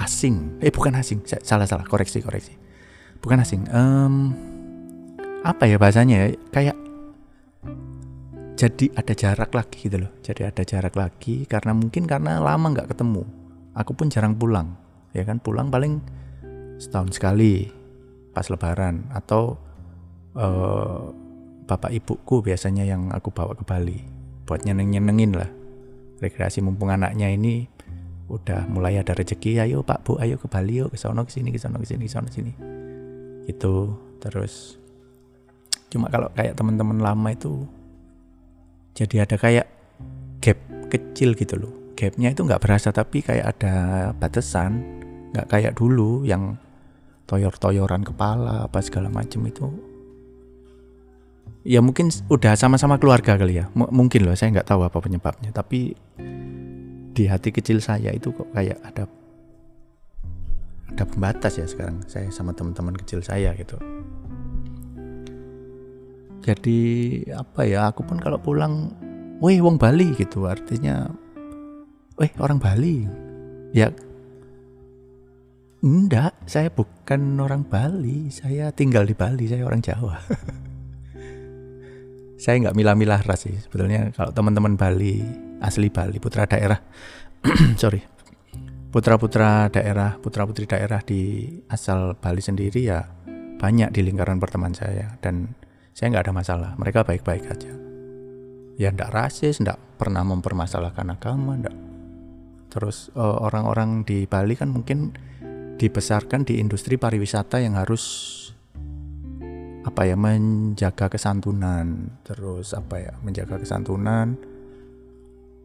[0.01, 0.57] asing.
[0.65, 1.23] Eh bukan asing.
[1.25, 1.85] Salah salah.
[1.85, 2.57] Koreksi koreksi.
[3.21, 3.69] Bukan asing.
[3.73, 4.33] Um,
[5.47, 6.29] apa ya bahasanya ya?
[6.51, 6.77] Kayak
[8.57, 10.13] jadi ada jarak lagi gitu loh.
[10.25, 13.23] Jadi ada jarak lagi karena mungkin karena lama nggak ketemu.
[13.77, 14.73] Aku pun jarang pulang
[15.13, 15.37] ya kan?
[15.37, 16.01] Pulang paling
[16.81, 17.69] setahun sekali
[18.33, 19.61] pas lebaran atau
[20.37, 21.13] uh,
[21.69, 24.01] bapak ibuku biasanya yang aku bawa ke Bali
[24.49, 25.51] buat nyeneng-nyenengin lah.
[26.17, 27.69] Rekreasi mumpung anaknya ini
[28.27, 31.55] udah mulai ada rezeki ayo pak bu ayo ke Bali yuk ke sono ke sini
[31.55, 32.53] ke sono ke sini ke sono sini.
[33.45, 34.81] Itu terus.
[35.93, 37.69] Cuma kalau kayak teman-teman lama itu
[38.97, 39.69] jadi ada kayak
[40.41, 40.57] gap
[40.89, 41.73] kecil gitu loh.
[41.93, 43.75] Gapnya itu nggak berasa tapi kayak ada
[44.17, 44.81] batasan.
[45.37, 46.57] Nggak kayak dulu yang
[47.29, 49.69] toyor-toyoran kepala apa segala macem itu.
[51.67, 53.69] Ya mungkin udah sama-sama keluarga kali ya.
[53.77, 55.53] M mungkin loh saya nggak tahu apa penyebabnya.
[55.53, 55.93] Tapi
[57.13, 59.05] di hati kecil saya itu kok kayak ada
[60.97, 63.77] ada pembatas ya sekarang saya sama teman-teman kecil saya gitu
[66.47, 66.81] jadi
[67.35, 68.95] apa ya aku pun kalau pulang
[69.43, 71.11] weh wong Bali gitu artinya
[72.23, 73.03] weh orang Bali.
[73.75, 73.91] Ya
[75.83, 80.17] enggak saya bukan orang Bali saya tinggal di Bali saya orang Jawa.
[82.37, 85.25] Saya nggak milah-milah ras sih sebetulnya kalau teman-teman Bali
[85.65, 86.77] asli Bali putra daerah
[87.81, 88.05] sorry
[88.93, 93.01] putra-putra daerah putra-putri daerah di asal Bali sendiri ya
[93.57, 95.57] banyak di lingkaran pertemanan saya dan
[95.97, 96.71] saya nggak ada masalah.
[96.77, 97.73] Mereka baik-baik aja.
[98.77, 101.73] Ya ndak rasis ndak pernah mempermasalahkan agama ndak.
[102.69, 105.17] Terus eh, orang-orang di Bali kan mungkin
[105.81, 108.05] dibesarkan di industri pariwisata yang harus
[109.89, 112.13] apa ya menjaga kesantunan.
[112.29, 114.37] Terus apa ya menjaga kesantunan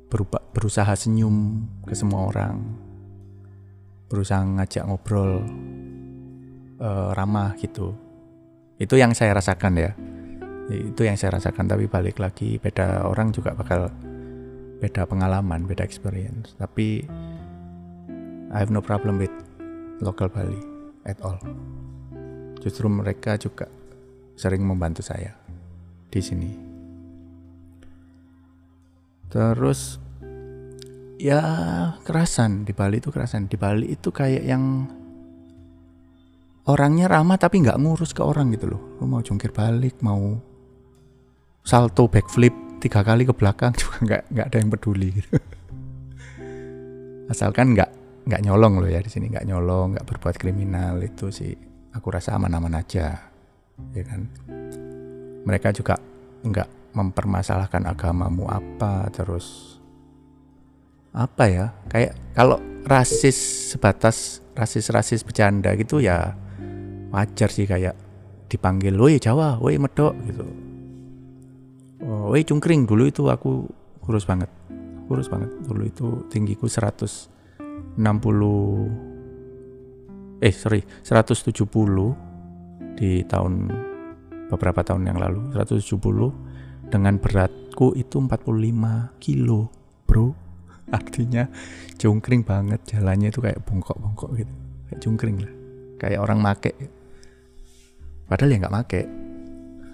[0.07, 2.55] berupa, berusaha senyum ke semua orang.
[4.07, 5.43] Berusaha ngajak ngobrol
[6.79, 7.91] uh, ramah gitu.
[8.79, 9.91] Itu yang saya rasakan ya
[10.69, 13.89] itu yang saya rasakan tapi balik lagi beda orang juga bakal
[14.77, 17.01] beda pengalaman beda experience tapi
[18.51, 19.33] I have no problem with
[20.03, 20.59] local Bali
[21.07, 21.41] at all
[22.61, 23.65] justru mereka juga
[24.37, 25.37] sering membantu saya
[26.11, 26.51] di sini.
[29.31, 30.01] Terus
[31.21, 31.41] ya
[32.03, 33.47] kerasan di Bali itu kerasan.
[33.47, 34.89] Di Bali itu kayak yang
[36.67, 38.81] orangnya ramah tapi nggak ngurus ke orang gitu loh.
[38.99, 40.35] Lo mau jungkir balik, mau
[41.61, 45.37] salto backflip tiga kali ke belakang juga nggak nggak ada yang peduli gitu.
[47.31, 51.53] Asalkan nggak nggak nyolong loh ya di sini nggak nyolong nggak berbuat kriminal itu sih
[51.91, 53.17] aku rasa aman-aman aja
[53.97, 54.29] ya kan
[55.41, 55.97] mereka juga
[56.45, 59.77] nggak mempermasalahkan agamamu apa terus
[61.11, 66.37] apa ya kayak kalau rasis sebatas rasis-rasis bercanda gitu ya
[67.09, 67.97] wajar sih kayak
[68.47, 70.45] dipanggil woi Jawa woi medok gitu
[72.21, 72.85] oh, woi cungkring.
[72.85, 73.65] Dulu itu aku
[74.05, 74.49] kurus banget.
[75.09, 75.49] Kurus banget.
[75.65, 77.97] Dulu itu tinggiku 160
[80.41, 81.53] eh sorry 170
[82.97, 83.69] di tahun
[84.49, 85.53] beberapa tahun yang lalu.
[85.57, 89.71] 170 dengan beratku itu 45 kilo
[90.05, 90.35] bro.
[90.97, 91.47] Artinya
[91.95, 92.83] jungkring banget.
[92.85, 94.53] Jalannya itu kayak bongkok-bongkok gitu.
[94.91, 95.53] Kayak jungkring lah.
[96.01, 96.73] Kayak orang make.
[98.27, 99.01] Padahal ya nggak make.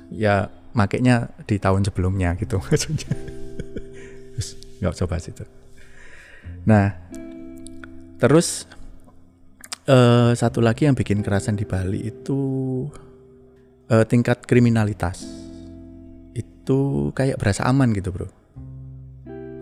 [0.08, 0.36] Ya
[0.78, 2.62] makainya di tahun sebelumnya gitu.
[2.62, 3.10] Maksudnya.
[4.38, 5.44] Terus nggak coba situ
[6.68, 6.96] nah
[8.20, 8.68] terus
[9.88, 12.40] uh, satu lagi yang bikin kerasan di Bali itu
[13.88, 15.24] uh, tingkat kriminalitas.
[16.36, 18.28] Itu kayak berasa aman gitu bro.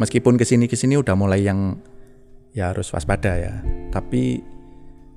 [0.02, 1.78] Meskipun ke sini ke sini udah mulai yang
[2.52, 3.54] ya harus waspada ya.
[3.94, 4.42] Tapi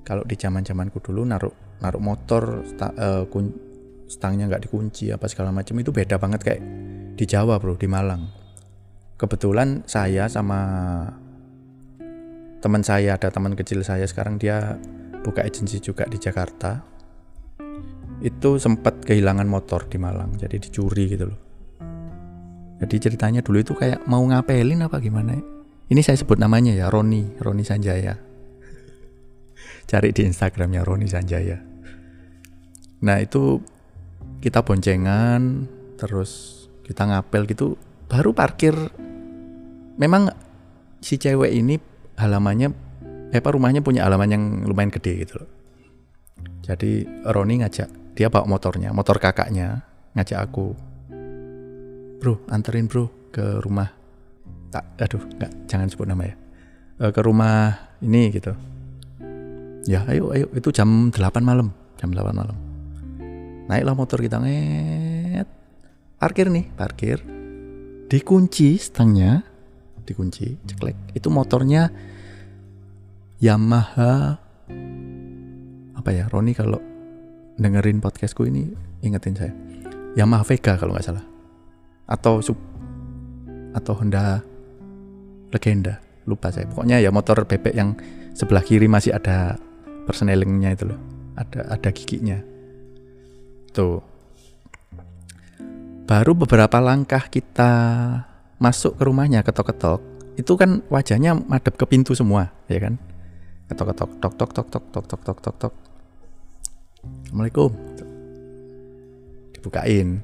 [0.05, 3.49] kalau di zaman zamanku dulu naruh naruh motor sta, uh, kun,
[4.09, 6.61] stangnya nggak dikunci apa segala macam itu beda banget kayak
[7.13, 8.25] di Jawa bro di Malang.
[9.21, 10.59] Kebetulan saya sama
[12.59, 14.81] teman saya ada teman kecil saya sekarang dia
[15.21, 16.81] buka agensi juga di Jakarta.
[18.19, 21.39] Itu sempat kehilangan motor di Malang jadi dicuri gitu loh.
[22.79, 25.35] Jadi ceritanya dulu itu kayak mau ngapelin apa gimana
[25.89, 28.15] ini saya sebut namanya ya Roni Roni Sanjaya.
[29.89, 31.57] Cari di Instagramnya Roni Sanjaya.
[33.03, 33.59] Nah itu
[34.39, 35.67] kita boncengan
[35.99, 37.75] terus kita ngapel gitu
[38.07, 38.73] baru parkir
[39.99, 40.31] memang
[41.03, 41.75] si cewek ini
[42.15, 42.89] halamannya
[43.29, 45.49] eh apa rumahnya punya halaman yang lumayan gede gitu loh.
[46.65, 49.85] Jadi Roni ngajak dia bawa motornya, motor kakaknya
[50.17, 50.73] ngajak aku.
[52.19, 53.95] Bro, anterin bro ke rumah.
[54.69, 56.35] Tak, aduh, nggak, jangan sebut nama ya.
[56.99, 58.53] E, ke rumah ini gitu.
[59.87, 62.68] Ya, ayo, ayo, itu jam 8 malam, jam 8 malam.
[63.69, 65.45] Naiklah motor kita nget.
[66.17, 67.21] Parkir nih, parkir.
[68.09, 69.45] Dikunci stangnya,
[70.09, 71.13] dikunci, ceklek.
[71.13, 71.93] Itu motornya
[73.37, 74.41] Yamaha.
[75.93, 76.81] Apa ya Roni kalau
[77.61, 78.73] dengerin podcastku ini
[79.05, 79.53] ingetin saya.
[80.17, 81.25] Yamaha Vega kalau nggak salah.
[82.09, 82.57] Atau sub
[83.77, 84.41] atau Honda
[85.53, 86.01] Legenda.
[86.25, 86.65] Lupa saya.
[86.65, 87.93] Pokoknya ya motor bebek yang
[88.33, 89.61] sebelah kiri masih ada
[90.09, 90.97] persnelingnya itu loh.
[91.37, 92.41] Ada ada giginya
[93.71, 94.03] tuh
[96.09, 97.71] baru beberapa langkah kita
[98.57, 100.01] masuk ke rumahnya ketok-ketok
[100.39, 102.95] itu kan wajahnya madep ke pintu semua ya kan?
[103.69, 105.73] Ketok ketok tok tok tok tok tok tok tok tok tok.
[107.27, 107.71] Assalamualaikum.
[109.53, 110.23] Dibukain.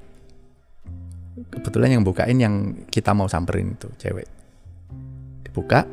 [1.51, 2.55] Kebetulan yang bukain yang
[2.87, 4.25] kita mau samperin itu cewek.
[5.43, 5.83] Dibuka.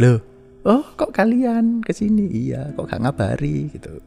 [0.00, 0.30] Loh
[0.64, 3.70] oh kok kalian ke sini iya kok gak ngabari?
[3.72, 4.00] Gitu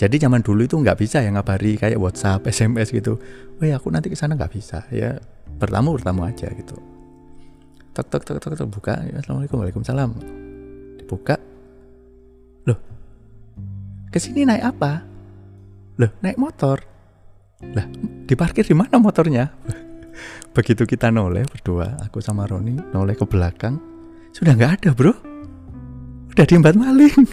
[0.00, 3.20] jadi zaman dulu itu nggak bisa ya ngabari kayak WhatsApp, SMS gitu.
[3.60, 5.20] Ya aku nanti ke sana nggak bisa ya
[5.60, 6.72] bertamu bertamu aja gitu.
[7.92, 8.96] Tok tok tok tok, tok buka.
[9.04, 10.16] Ya, Assalamualaikum waalaikumsalam.
[11.04, 11.36] Dibuka.
[12.64, 12.80] Loh,
[14.08, 15.04] ke sini naik apa?
[16.00, 16.80] Loh, naik motor.
[17.60, 17.84] Lah,
[18.24, 19.52] diparkir di mana motornya?
[20.56, 23.76] Begitu kita noleh berdua, aku sama Roni noleh ke belakang,
[24.32, 25.12] sudah nggak ada bro.
[26.32, 27.20] Udah diembat maling.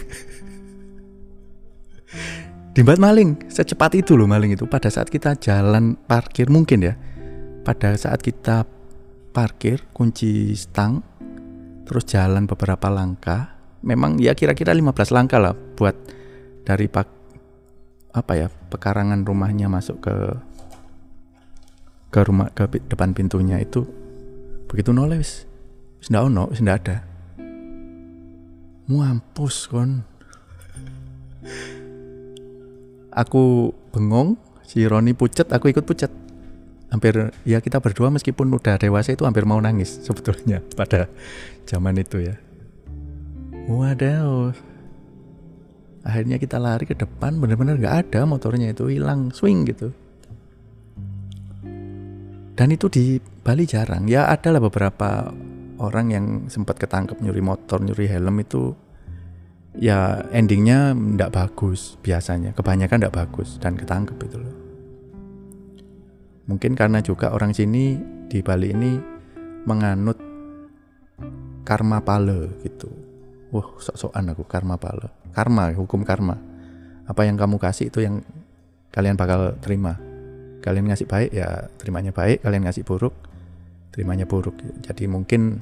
[2.78, 4.62] Diembat maling, secepat itu loh maling itu.
[4.70, 6.94] Pada saat kita jalan parkir mungkin ya.
[7.66, 8.70] Pada saat kita
[9.34, 11.02] parkir, kunci stang,
[11.90, 13.58] terus jalan beberapa langkah.
[13.82, 15.98] Memang ya kira-kira 15 langkah lah buat
[16.62, 17.10] dari pak
[18.14, 20.14] apa ya pekarangan rumahnya masuk ke
[22.14, 23.90] ke rumah ke depan pintunya itu
[24.70, 25.22] begitu noleh
[26.06, 26.96] ndak ono ndak ada
[28.86, 30.02] muampus kon
[33.18, 36.12] aku bengong si Roni pucet aku ikut pucet.
[36.88, 41.10] Hampir ya kita berdua meskipun udah dewasa itu hampir mau nangis sebetulnya pada
[41.66, 42.38] zaman itu ya.
[43.68, 44.54] Wadaw.
[46.06, 49.92] Akhirnya kita lari ke depan bener-bener nggak ada motornya itu hilang swing gitu.
[52.56, 54.08] Dan itu di Bali jarang.
[54.08, 55.30] Ya ada lah beberapa
[55.78, 58.72] orang yang sempat ketangkep nyuri motor nyuri helm itu
[59.78, 62.52] ya endingnya ndak bagus biasanya.
[62.52, 64.54] Kebanyakan ndak bagus dan ketangkep itu loh.
[66.50, 67.96] Mungkin karena juga orang sini
[68.28, 68.92] di Bali ini
[69.64, 70.18] menganut
[71.62, 72.88] karma pale gitu.
[73.54, 75.08] Wah sok-sokan aku karma pale.
[75.32, 76.36] Karma hukum karma.
[77.08, 78.20] Apa yang kamu kasih itu yang
[78.92, 79.96] kalian bakal terima.
[80.60, 82.44] Kalian ngasih baik ya terimanya baik.
[82.44, 83.14] Kalian ngasih buruk
[83.92, 84.56] terimanya buruk.
[84.84, 85.60] Jadi mungkin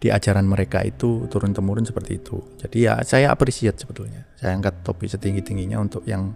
[0.00, 2.40] di ajaran mereka itu turun temurun seperti itu.
[2.56, 4.24] Jadi ya saya appreciate sebetulnya.
[4.40, 6.32] Saya angkat topi setinggi tingginya untuk yang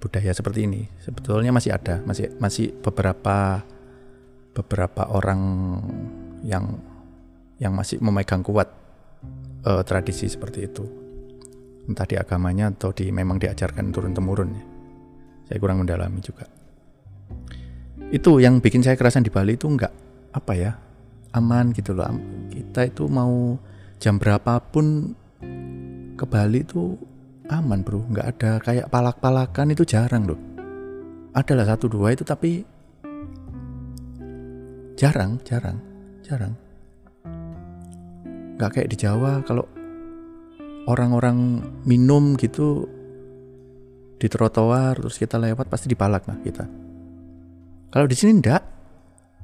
[0.00, 0.88] budaya seperti ini.
[1.04, 3.60] Sebetulnya masih ada masih masih beberapa
[4.56, 5.40] beberapa orang
[6.40, 6.80] yang
[7.60, 8.72] yang masih memegang kuat
[9.68, 10.84] uh, tradisi seperti itu.
[11.92, 14.64] Entah di agamanya atau di memang diajarkan turun temurun ya.
[15.52, 16.48] Saya kurang mendalami juga.
[18.08, 19.92] Itu yang bikin saya kerasan di Bali itu enggak
[20.32, 20.85] apa ya
[21.36, 22.08] aman gitu loh.
[22.48, 23.60] Kita itu mau
[24.00, 25.12] jam berapapun
[26.16, 26.96] ke Bali itu
[27.52, 28.00] aman bro.
[28.08, 30.40] Nggak ada kayak palak-palakan itu jarang loh.
[31.36, 32.64] Adalah satu dua itu tapi
[34.96, 35.76] jarang jarang
[36.24, 36.56] jarang.
[38.56, 39.68] Nggak kayak di Jawa kalau
[40.88, 42.88] orang-orang minum gitu
[44.16, 46.64] di trotoar terus kita lewat pasti dipalak nah kita.
[47.92, 48.74] Kalau di sini ndak.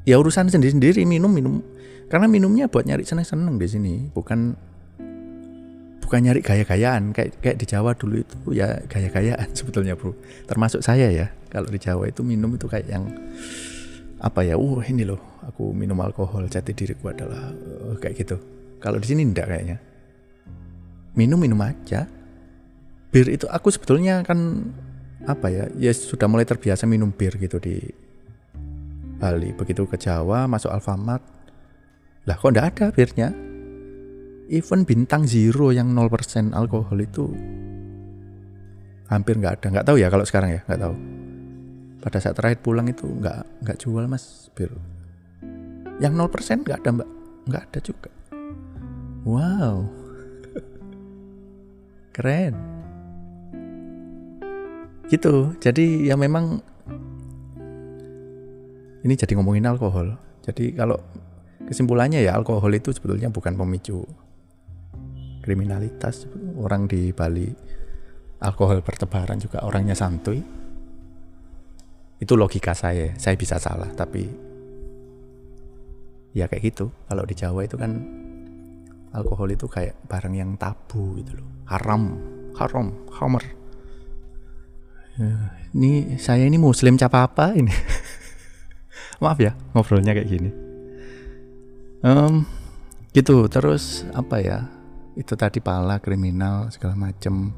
[0.02, 1.62] Ya urusan sendiri-sendiri minum minum
[2.12, 4.52] karena minumnya buat nyari seneng-seneng di sini bukan
[6.04, 10.12] bukan nyari gaya-gayaan kayak kayak di Jawa dulu itu ya gaya-gayaan sebetulnya bro
[10.44, 13.08] termasuk saya ya kalau di Jawa itu minum itu kayak yang
[14.20, 18.36] apa ya uh ini loh aku minum alkohol jati diriku adalah uh, kayak gitu
[18.82, 19.78] kalau di sini enggak kayaknya.
[21.14, 22.10] Minum minum aja.
[23.14, 24.66] Bir itu aku sebetulnya kan
[25.22, 25.64] apa ya?
[25.78, 27.78] Ya sudah mulai terbiasa minum bir gitu di
[29.22, 29.54] Bali.
[29.54, 31.22] Begitu ke Jawa masuk Alfamart.
[32.22, 33.28] Lah kok enggak ada birnya?
[34.52, 37.34] Even bintang zero yang 0% alkohol itu
[39.10, 39.66] hampir nggak ada.
[39.78, 40.94] Nggak tahu ya kalau sekarang ya, nggak tahu.
[42.02, 44.70] Pada saat terakhir pulang itu nggak nggak jual mas bir.
[45.98, 47.10] Yang 0% nggak ada mbak,
[47.50, 48.10] nggak ada juga.
[49.26, 49.86] Wow.
[52.14, 52.54] Keren.
[55.10, 55.34] Gitu.
[55.58, 56.62] Jadi ya memang
[59.02, 60.14] ini jadi ngomongin alkohol.
[60.42, 60.98] Jadi kalau
[61.72, 64.04] kesimpulannya ya alkohol itu sebetulnya bukan pemicu
[65.40, 66.28] kriminalitas.
[66.60, 67.48] Orang di Bali
[68.44, 70.44] alkohol bertebaran juga orangnya santuy.
[72.20, 73.16] Itu logika saya.
[73.16, 74.28] Saya bisa salah tapi
[76.36, 76.92] ya kayak gitu.
[77.08, 77.96] Kalau di Jawa itu kan
[79.12, 82.16] alkohol itu kayak barang yang tabu gitu loh haram
[82.56, 83.44] haram hamer
[85.20, 85.32] ya,
[85.76, 87.72] ini saya ini muslim capa apa ini
[89.22, 90.50] maaf ya ngobrolnya kayak gini
[92.02, 92.46] um,
[93.14, 93.46] gitu.
[93.48, 94.68] Terus apa ya?
[95.14, 97.54] Itu tadi pala kriminal segala macem.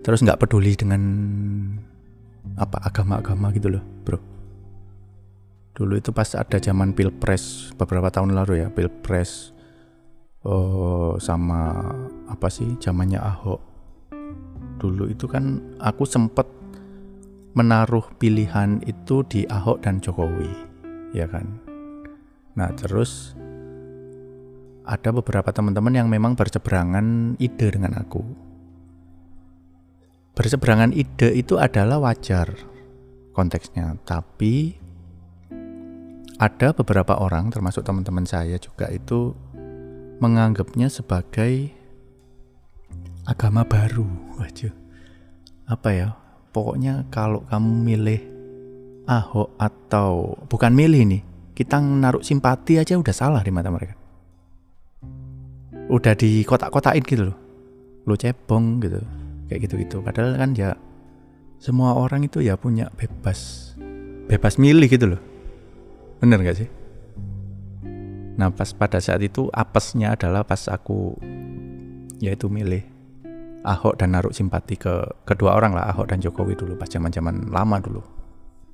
[0.00, 1.02] Terus nggak peduli dengan
[2.56, 4.18] apa agama-agama gitu loh bro.
[5.76, 9.52] Dulu itu pas ada zaman pilpres beberapa tahun lalu ya pilpres
[10.44, 11.92] oh, sama
[12.28, 13.60] apa sih zamannya Ahok.
[14.80, 16.48] Dulu itu kan aku sempet
[17.52, 20.48] menaruh pilihan itu di Ahok dan Jokowi
[21.10, 21.69] ya kan
[22.58, 23.34] nah terus
[24.90, 28.22] ada beberapa teman-teman yang memang berseberangan ide dengan aku.
[30.34, 32.50] Berseberangan ide itu adalah wajar
[33.30, 34.74] konteksnya, tapi
[36.40, 39.36] ada beberapa orang termasuk teman-teman saya juga itu
[40.18, 41.70] menganggapnya sebagai
[43.30, 44.08] agama baru.
[44.42, 44.74] Wajah.
[45.70, 46.08] Apa ya?
[46.50, 48.20] Pokoknya kalau kamu milih
[49.06, 51.22] Ahok atau bukan milih nih,
[51.60, 53.92] kita naruh simpati aja udah salah di mata mereka.
[55.92, 57.36] Udah di kotak-kotakin gitu loh.
[58.08, 58.96] Lo cebong gitu.
[59.52, 60.00] Kayak gitu-gitu.
[60.00, 60.72] Padahal kan ya
[61.60, 63.76] semua orang itu ya punya bebas
[64.24, 65.20] bebas milih gitu loh.
[66.24, 66.68] Bener gak sih?
[68.40, 71.12] Nah pas pada saat itu apesnya adalah pas aku
[72.24, 72.80] yaitu milih
[73.60, 77.52] Ahok dan naruh simpati ke kedua orang lah Ahok dan Jokowi dulu pas zaman zaman
[77.52, 78.00] lama dulu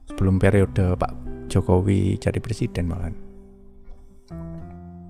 [0.07, 1.26] sebelum periode Pak
[1.57, 3.09] Jokowi jadi presiden malah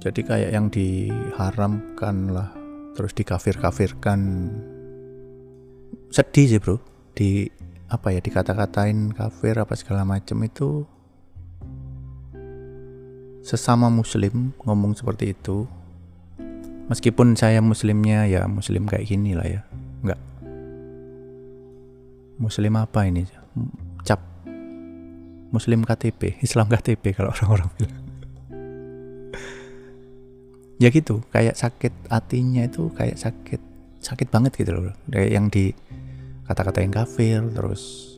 [0.07, 2.55] jadi kayak yang diharamkan lah
[2.95, 4.55] terus dikafir-kafirkan.
[6.15, 6.79] Sedih sih bro.
[7.11, 7.51] Di
[7.91, 10.87] apa ya dikata-katain kafir apa segala macam itu
[13.43, 15.67] sesama muslim ngomong seperti itu.
[16.87, 19.67] Meskipun saya muslimnya ya muslim kayak gini lah ya.
[20.07, 20.23] Enggak
[22.37, 23.25] muslim apa ini
[25.55, 28.05] muslim KTP Islam KTP kalau orang-orang bilang.
[30.77, 33.61] Ya gitu kayak sakit hatinya itu kayak sakit
[34.05, 35.73] sakit banget gitu loh kayak yang di
[36.47, 38.17] kata-katain kafir terus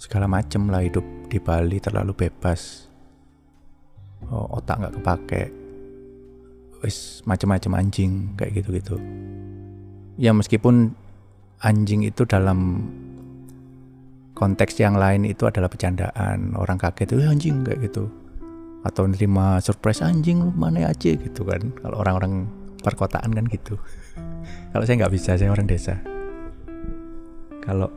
[0.00, 2.88] segala macem lah hidup di Bali terlalu bebas.
[4.32, 5.42] Oh, otak nggak kepake.
[6.80, 8.96] Wis macam-macam anjing kayak gitu-gitu.
[10.16, 10.96] Ya meskipun
[11.60, 12.88] anjing itu dalam
[14.40, 16.56] konteks yang lain itu adalah bercandaan.
[16.56, 18.08] Orang kaget itu anjing kayak gitu.
[18.80, 21.60] Atau nerima surprise anjing mana aja gitu kan.
[21.84, 22.48] Kalau orang-orang
[22.80, 23.76] perkotaan kan gitu.
[24.72, 26.00] Kalau saya nggak bisa saya orang desa.
[27.60, 27.92] Kalau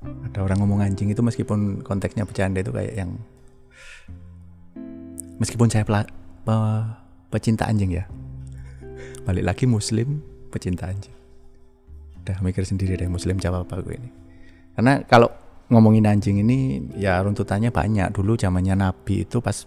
[0.00, 3.12] ada orang ngomong anjing itu meskipun konteksnya bercanda itu kayak yang
[5.36, 5.84] meskipun saya
[7.28, 8.08] pecinta anjing ya.
[9.28, 11.12] Balik lagi muslim pecinta anjing.
[12.24, 14.10] Udah mikir sendiri deh muslim jawab apa gue ini.
[14.72, 15.41] Karena kalau
[15.72, 18.12] ngomongin anjing ini ya runtutannya banyak.
[18.12, 19.64] Dulu zamannya nabi itu pas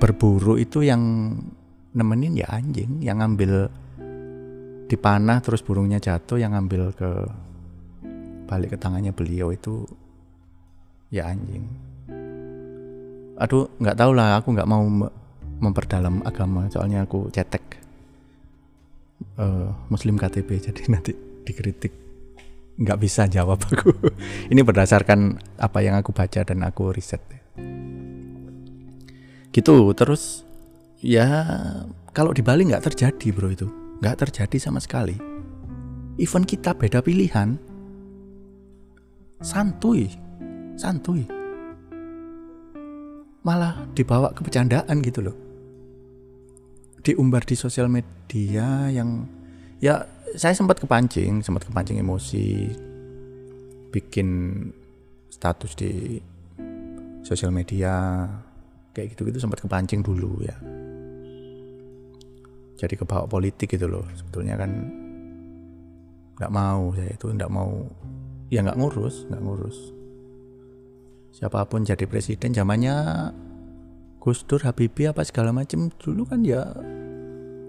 [0.00, 1.00] berburu itu yang
[1.92, 3.68] nemenin ya anjing yang ngambil
[4.88, 7.10] dipanah terus burungnya jatuh yang ngambil ke
[8.48, 9.84] balik ke tangannya beliau itu
[11.12, 11.68] ya anjing.
[13.36, 14.82] Aduh nggak tahu lah aku nggak mau
[15.62, 17.78] memperdalam agama soalnya aku cetek
[19.38, 21.12] uh, Muslim KTP jadi nanti
[21.46, 22.01] dikritik
[22.78, 23.92] nggak bisa jawab aku.
[24.52, 27.20] Ini berdasarkan apa yang aku baca dan aku riset.
[29.52, 30.48] Gitu terus
[31.04, 31.28] ya
[32.16, 33.68] kalau di Bali nggak terjadi bro itu.
[34.00, 35.16] Nggak terjadi sama sekali.
[36.16, 37.60] Event kita beda pilihan.
[39.42, 40.08] Santuy
[40.76, 41.22] santuy.
[43.42, 45.36] Malah dibawa ke bercandaan gitu loh.
[47.02, 49.26] Diumbar di sosial media yang
[49.82, 50.06] ya
[50.36, 52.72] saya sempat kepancing, sempat kepancing emosi,
[53.92, 54.28] bikin
[55.28, 56.20] status di
[57.22, 58.26] sosial media
[58.92, 60.56] kayak gitu-gitu sempat kepancing dulu ya.
[62.76, 64.04] Jadi kebawa politik gitu loh.
[64.16, 64.70] Sebetulnya kan
[66.40, 67.86] nggak mau saya itu nggak mau
[68.50, 69.78] ya nggak ngurus, nggak ngurus.
[71.32, 72.94] Siapa pun jadi presiden zamannya
[74.22, 76.62] Gus Dur, Habibie apa segala macam dulu kan ya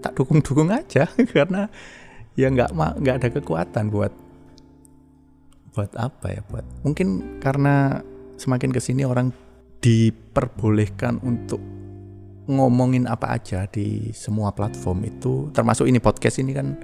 [0.04, 1.72] tak dukung-dukung aja karena
[2.34, 4.12] ya nggak nggak ada kekuatan buat
[5.74, 8.02] buat apa ya buat mungkin karena
[8.38, 9.34] semakin ke sini orang
[9.82, 11.58] diperbolehkan untuk
[12.44, 16.76] ngomongin apa aja di semua platform itu termasuk ini podcast ini kan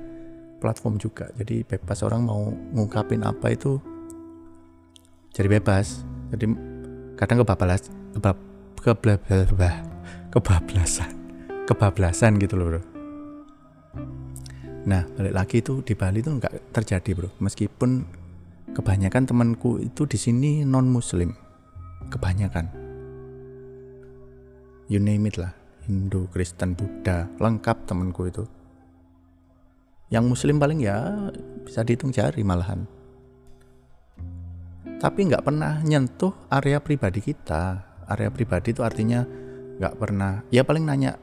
[0.60, 1.32] platform juga.
[1.40, 3.80] Jadi bebas orang mau ngungkapin apa itu
[5.32, 6.04] jadi bebas.
[6.32, 6.44] Jadi
[7.20, 8.36] kadang kebablas kebab
[10.32, 11.12] kebablasan
[11.68, 12.89] kebablasan gitu loh bro
[14.80, 17.28] nah balik lagi itu di Bali itu nggak terjadi bro.
[17.42, 17.90] Meskipun
[18.72, 21.34] kebanyakan temanku itu di sini non muslim
[22.08, 22.70] kebanyakan.
[24.90, 25.54] You name it lah.
[25.86, 28.44] Hindu Kristen Buddha lengkap temanku itu.
[30.10, 31.30] Yang muslim paling ya
[31.62, 32.86] bisa dihitung jari malahan.
[35.00, 37.86] Tapi nggak pernah nyentuh area pribadi kita.
[38.10, 39.22] Area pribadi itu artinya
[39.78, 41.16] nggak pernah ya paling nanya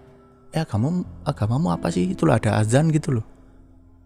[0.56, 2.12] ya kamu agamamu apa sih?
[2.16, 3.37] Itulah ada azan gitu loh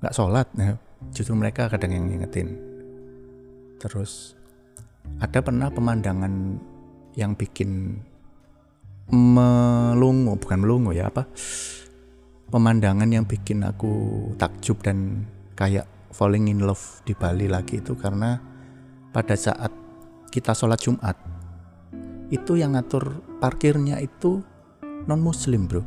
[0.01, 0.75] nggak sholat nah,
[1.13, 2.57] justru mereka kadang yang ngingetin.
[3.77, 4.33] Terus
[5.21, 6.33] ada pernah pemandangan
[7.17, 8.01] yang bikin
[9.13, 11.29] melungu bukan melungu ya apa?
[12.51, 13.93] Pemandangan yang bikin aku
[14.35, 15.23] takjub dan
[15.55, 18.41] kayak falling in love di Bali lagi itu karena
[19.13, 19.71] pada saat
[20.33, 21.15] kita sholat Jumat
[22.31, 24.41] itu yang ngatur parkirnya itu
[25.05, 25.83] non muslim bro.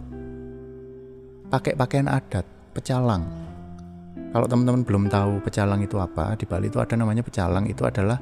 [1.49, 3.44] Pakai pakaian adat pecalang
[4.35, 8.19] kalau teman-teman belum tahu pecalang itu apa di Bali itu ada namanya pecalang itu adalah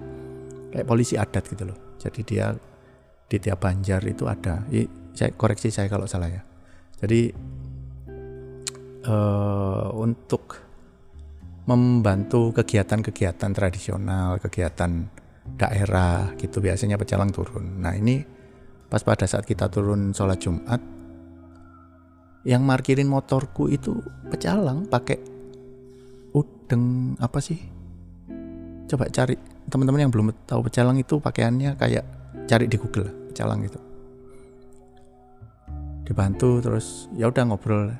[0.68, 1.96] kayak polisi adat gitu loh.
[1.96, 2.52] Jadi dia
[3.24, 4.60] di tiap banjar itu ada.
[4.68, 4.84] I,
[5.16, 6.44] saya koreksi saya kalau salah ya.
[7.00, 7.32] Jadi
[9.08, 10.60] uh, untuk
[11.64, 15.08] membantu kegiatan-kegiatan tradisional kegiatan
[15.56, 17.80] daerah gitu biasanya pecalang turun.
[17.80, 18.20] Nah ini
[18.84, 20.80] pas pada saat kita turun sholat Jumat,
[22.44, 23.96] yang markirin motorku itu
[24.28, 25.32] pecalang pakai
[26.72, 27.60] udeng apa sih?
[28.88, 29.36] Coba cari
[29.68, 32.04] teman-teman yang belum tahu pecalang itu pakaiannya kayak
[32.48, 33.76] cari di Google pecalang itu.
[36.08, 37.92] Dibantu terus ya udah ngobrol.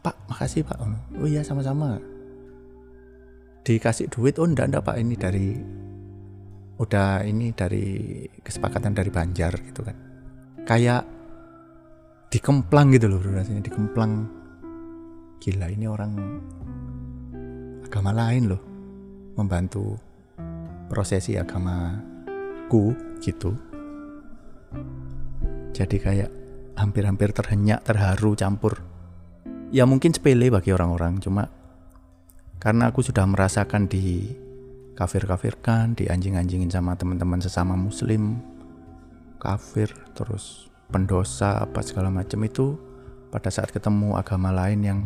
[0.00, 0.80] Pak, makasih Pak.
[1.20, 2.00] Oh iya sama-sama.
[3.60, 5.48] Dikasih duit, oh enggak enggak Pak ini dari
[6.80, 7.84] udah ini dari
[8.40, 9.94] kesepakatan dari Banjar gitu kan
[10.66, 11.06] kayak
[12.34, 14.26] dikemplang gitu loh rasanya dikemplang
[15.38, 16.18] gila ini orang
[17.94, 18.62] agama lain loh.
[19.38, 19.94] Membantu
[20.90, 22.90] prosesi agamaku
[23.22, 23.54] gitu.
[25.70, 26.30] Jadi kayak
[26.74, 28.82] hampir-hampir terhenyak terharu campur.
[29.70, 31.46] Ya mungkin sepele bagi orang-orang cuma
[32.58, 34.26] karena aku sudah merasakan di
[34.98, 38.42] kafir-kafirkan, dianjing-anjingin sama teman-teman sesama muslim,
[39.38, 42.74] kafir, terus pendosa apa segala macam itu
[43.30, 45.00] pada saat ketemu agama lain yang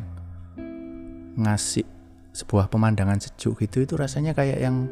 [1.36, 1.97] ngasih
[2.38, 4.86] sebuah pemandangan sejuk gitu itu rasanya kayak yang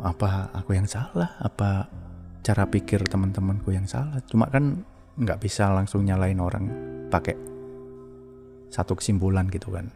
[0.00, 1.36] apa aku yang salah?
[1.44, 1.92] Apa
[2.40, 4.16] cara pikir teman-temanku yang salah?
[4.24, 4.80] Cuma kan
[5.20, 6.72] nggak bisa langsung nyalain orang
[7.12, 7.36] pakai
[8.72, 9.92] satu kesimpulan gitu kan.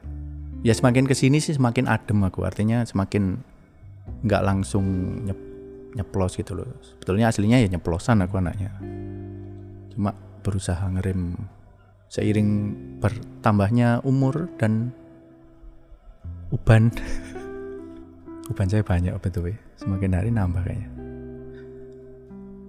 [0.60, 3.40] Ya semakin ke sini sih semakin adem aku artinya semakin
[4.28, 4.84] nggak langsung
[5.24, 5.40] nyep,
[5.96, 6.68] nyeplos gitu loh.
[6.84, 8.76] Sebetulnya aslinya ya nyeplosan aku anaknya.
[9.96, 10.12] Cuma
[10.44, 11.32] berusaha ngerem
[12.12, 12.50] seiring
[13.00, 14.92] bertambahnya umur dan
[16.52, 16.92] uban.
[18.46, 20.90] Uban saya banyak betul semakin hari nambah kayaknya.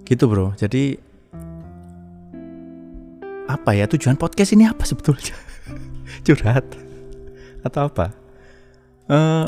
[0.08, 0.56] Gitu bro.
[0.58, 0.98] Jadi
[3.48, 3.86] apa ya?
[3.86, 5.36] Tujuan podcast ini apa sebetulnya?
[6.26, 6.66] Curhat?
[7.62, 8.16] Atau apa?
[9.08, 9.48] Uh,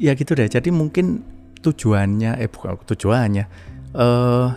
[0.00, 0.48] ya gitu deh.
[0.48, 1.22] Jadi mungkin
[1.60, 3.44] tujuannya eh bukan tujuannya.
[3.92, 4.48] Uh,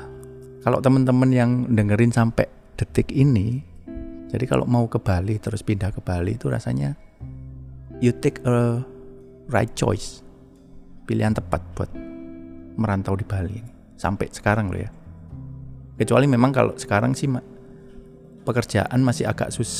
[0.63, 2.47] kalau teman-teman yang dengerin sampai
[2.79, 3.61] detik ini
[4.31, 6.95] jadi kalau mau ke Bali terus pindah ke Bali itu rasanya
[8.01, 8.81] you take a
[9.53, 10.25] right choice.
[11.05, 11.91] Pilihan tepat buat
[12.75, 13.71] merantau di Bali ini.
[13.93, 14.89] Sampai sekarang loh ya.
[15.93, 17.29] Kecuali memang kalau sekarang sih
[18.43, 19.71] pekerjaan masih agak sus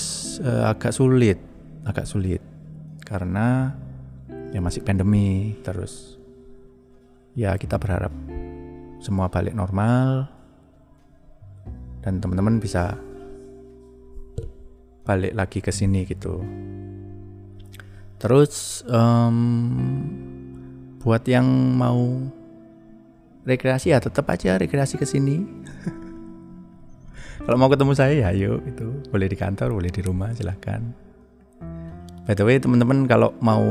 [0.46, 1.42] uh, agak sulit
[1.90, 2.40] agak sulit.
[3.02, 3.74] Karena
[4.54, 6.22] ya masih pandemi terus.
[7.34, 8.14] Ya kita berharap
[9.02, 10.30] semua balik normal
[12.06, 12.96] dan teman-teman bisa
[15.04, 16.40] balik lagi ke sini gitu
[18.24, 19.36] terus um,
[21.04, 21.44] buat yang
[21.76, 22.24] mau
[23.44, 25.44] rekreasi ya tetap aja rekreasi ke sini
[27.44, 30.80] kalau mau ketemu saya ya yuk itu boleh di kantor boleh di rumah silahkan
[32.24, 33.68] by the way teman-teman kalau mau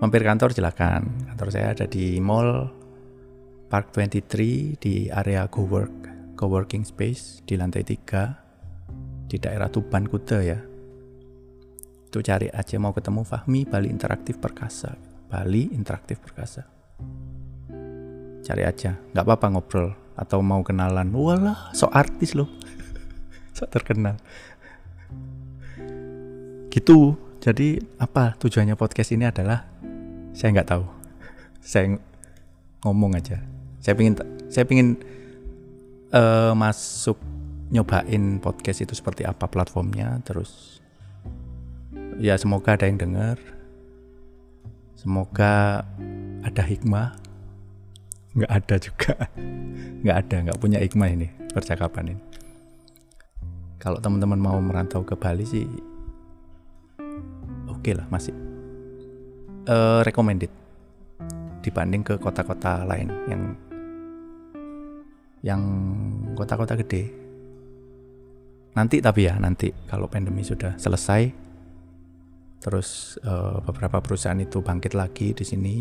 [0.00, 1.28] mampir kantor silakan.
[1.30, 2.72] Kantor saya ada di Mall
[3.68, 10.69] Park 23 di area cowork, coworking space di lantai 3 di daerah Tuban Kuta ya.
[12.10, 14.98] Itu cari aja mau ketemu Fahmi Bali Interaktif Perkasa.
[15.30, 16.66] Bali Interaktif Perkasa.
[18.42, 21.14] Cari aja, nggak apa-apa ngobrol atau mau kenalan.
[21.14, 22.50] Walah, so artis loh.
[23.56, 24.18] so terkenal.
[26.66, 27.14] Gitu.
[27.40, 29.70] Jadi apa tujuannya podcast ini adalah
[30.34, 30.84] saya nggak tahu
[31.60, 32.00] saya
[32.86, 33.38] ngomong aja
[33.82, 34.16] saya pingin
[34.48, 34.96] saya pingin
[36.14, 37.20] uh, masuk
[37.70, 40.79] nyobain podcast itu seperti apa platformnya terus
[42.20, 43.40] ya semoga ada yang dengar.
[44.94, 45.82] Semoga
[46.44, 47.16] ada hikmah.
[48.36, 49.12] Nggak ada juga.
[50.04, 52.22] Nggak ada nggak punya hikmah ini percakapan ini.
[53.80, 55.64] Kalau teman-teman mau merantau ke Bali sih
[57.68, 58.32] oke okay lah masih.
[59.68, 60.48] Uh, recommended.
[61.60, 63.42] Dibanding ke kota-kota lain yang
[65.44, 65.62] yang
[66.32, 67.12] kota-kota gede.
[68.72, 71.49] Nanti tapi ya nanti kalau pandemi sudah selesai,
[72.60, 75.76] terus uh, beberapa perusahaan itu bangkit lagi di sini,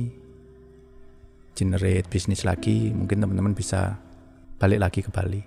[1.54, 4.00] generate bisnis lagi, mungkin teman-teman bisa
[4.60, 5.44] balik lagi ke Bali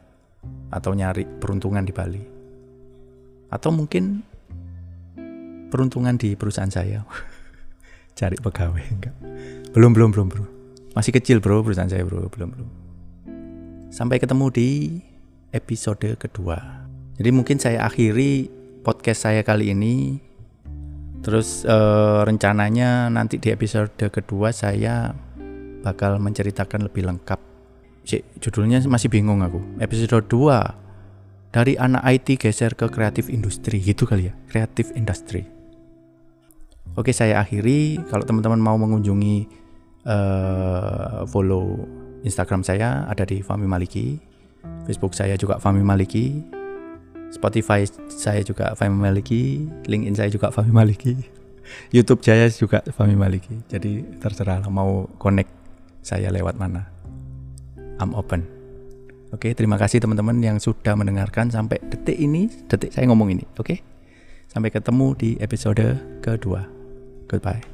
[0.73, 2.25] atau nyari peruntungan di Bali.
[3.53, 4.25] Atau mungkin
[5.73, 7.05] peruntungan di perusahaan saya.
[8.19, 9.17] Cari pegawai enggak.
[9.73, 10.45] Belum belum belum, Bro.
[10.93, 12.29] Masih kecil, Bro, perusahaan saya, Bro.
[12.29, 12.69] Belum belum.
[13.89, 14.69] Sampai ketemu di
[15.53, 16.89] episode kedua.
[17.17, 18.49] Jadi mungkin saya akhiri
[18.85, 20.21] podcast saya kali ini.
[21.23, 25.15] Terus eh, rencananya nanti di episode kedua saya
[25.83, 27.41] bakal menceritakan lebih lengkap.
[28.03, 29.63] Si, judulnya masih bingung aku.
[29.79, 35.47] Episode 2 dari anak IT geser ke kreatif industri gitu kali ya, kreatif industri.
[36.99, 38.03] Oke, saya akhiri.
[38.11, 39.47] Kalau teman-teman mau mengunjungi
[40.05, 41.87] uh, follow
[42.27, 44.19] Instagram saya ada di Fami Maliki,
[44.85, 46.43] Facebook saya juga Fami Maliki,
[47.33, 51.17] Spotify saya juga Fami Maliki, LinkedIn saya juga Fami Maliki,
[51.97, 53.65] YouTube saya juga Fami Maliki.
[53.73, 55.51] Jadi terserah mau connect
[56.05, 56.93] saya lewat mana.
[57.97, 58.45] I'm open.
[59.33, 63.49] Oke, terima kasih teman-teman yang sudah mendengarkan sampai detik ini, detik saya ngomong ini.
[63.57, 63.81] Oke,
[64.53, 66.69] sampai ketemu di episode kedua.
[67.33, 67.72] Goodbye.